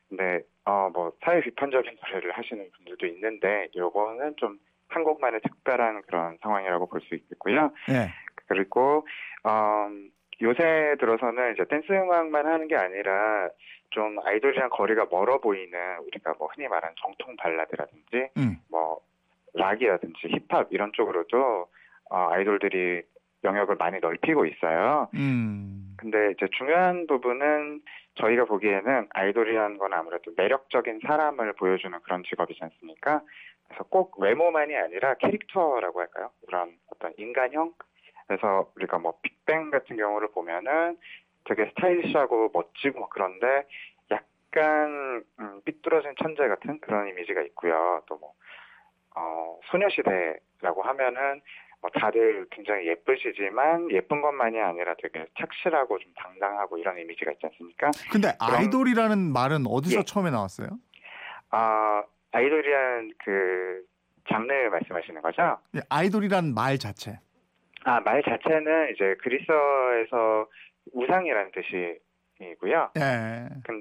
근데 0.08 0.40
어, 0.64 0.90
뭐 0.92 1.12
사회 1.22 1.40
비판적인 1.40 1.96
노래를 2.02 2.32
하시는 2.32 2.64
분들도 2.76 3.06
있는데 3.06 3.68
요거는 3.76 4.34
좀 4.36 4.58
한국만의 4.88 5.40
특별한 5.40 6.02
그런 6.02 6.38
상황이라고 6.42 6.86
볼 6.88 7.00
수 7.02 7.14
있겠고요. 7.14 7.72
예. 7.90 8.10
그리고 8.46 9.06
어, 9.44 9.88
요새 10.42 10.96
들어서는 10.98 11.54
이제 11.54 11.64
댄스 11.68 11.92
음악만 11.92 12.46
하는 12.46 12.68
게 12.68 12.76
아니라 12.76 13.48
좀 13.94 14.18
아이돌이랑 14.24 14.70
거리가 14.70 15.06
멀어 15.10 15.38
보이는 15.38 15.98
우리가 16.06 16.34
뭐 16.36 16.48
흔히 16.48 16.66
말하는 16.66 16.94
정통 17.00 17.36
발라드라든지 17.36 18.28
음. 18.36 18.56
뭐 18.68 19.00
락이라든지 19.54 20.28
힙합 20.28 20.66
이런 20.72 20.90
쪽으로도 20.92 21.68
어, 22.10 22.16
아이돌들이 22.32 23.02
영역을 23.44 23.76
많이 23.76 24.00
넓히고 24.00 24.46
있어요. 24.46 25.08
음. 25.14 25.94
근데 25.96 26.32
이제 26.32 26.48
중요한 26.58 27.06
부분은 27.06 27.82
저희가 28.16 28.46
보기에는 28.46 29.08
아이돌이라는 29.10 29.78
건 29.78 29.92
아무래도 29.92 30.32
매력적인 30.36 31.00
사람을 31.06 31.52
보여주는 31.54 31.96
그런 32.02 32.24
직업이지 32.24 32.58
않습니까? 32.62 33.22
그래서 33.68 33.84
꼭 33.84 34.18
외모만이 34.18 34.74
아니라 34.76 35.14
캐릭터라고 35.14 36.00
할까요? 36.00 36.30
그런 36.46 36.76
어떤 36.90 37.12
인간형? 37.16 37.72
그래서 38.26 38.70
우리가 38.76 38.98
뭐 38.98 39.18
빅뱅 39.22 39.70
같은 39.70 39.96
경우를 39.96 40.28
보면은 40.32 40.96
되게 41.44 41.66
스타일리시하고 41.70 42.50
멋지고 42.52 43.00
막 43.00 43.10
그런데 43.10 43.66
약간 44.10 45.22
음, 45.40 45.60
삐뚤어진 45.64 46.14
천재 46.22 46.46
같은 46.48 46.78
그런 46.80 47.08
이미지가 47.08 47.42
있고요. 47.42 48.02
또 48.06 48.16
뭐 48.18 48.32
어, 49.16 49.58
소녀시대라고 49.70 50.82
하면은 50.82 51.40
뭐 51.80 51.90
다들 51.90 52.46
굉장히 52.50 52.88
예쁘시지만 52.88 53.90
예쁜 53.92 54.22
것만이 54.22 54.58
아니라 54.60 54.94
되게 55.00 55.26
착실하고 55.38 55.98
좀 55.98 56.12
당당하고 56.16 56.78
이런 56.78 56.98
이미지가 56.98 57.30
있지 57.32 57.46
않습니까? 57.46 57.90
근데 58.10 58.32
아이돌이라는 58.40 59.18
말은 59.32 59.66
어디서 59.68 60.00
예. 60.00 60.02
처음에 60.04 60.30
나왔어요? 60.30 60.68
아 61.50 62.02
아이돌이란 62.32 63.12
그 63.24 63.84
장르 64.28 64.52
말씀하시는 64.52 65.22
거죠? 65.22 65.58
예, 65.76 65.80
아이돌이란 65.90 66.54
말 66.54 66.78
자체. 66.78 67.20
아 67.84 68.00
말 68.00 68.22
자체는 68.24 68.92
이제 68.94 69.14
그리스어에서 69.22 70.48
우상이라는 70.92 71.50
뜻이고요. 71.52 72.90
예. 72.96 73.48
근데 73.64 73.72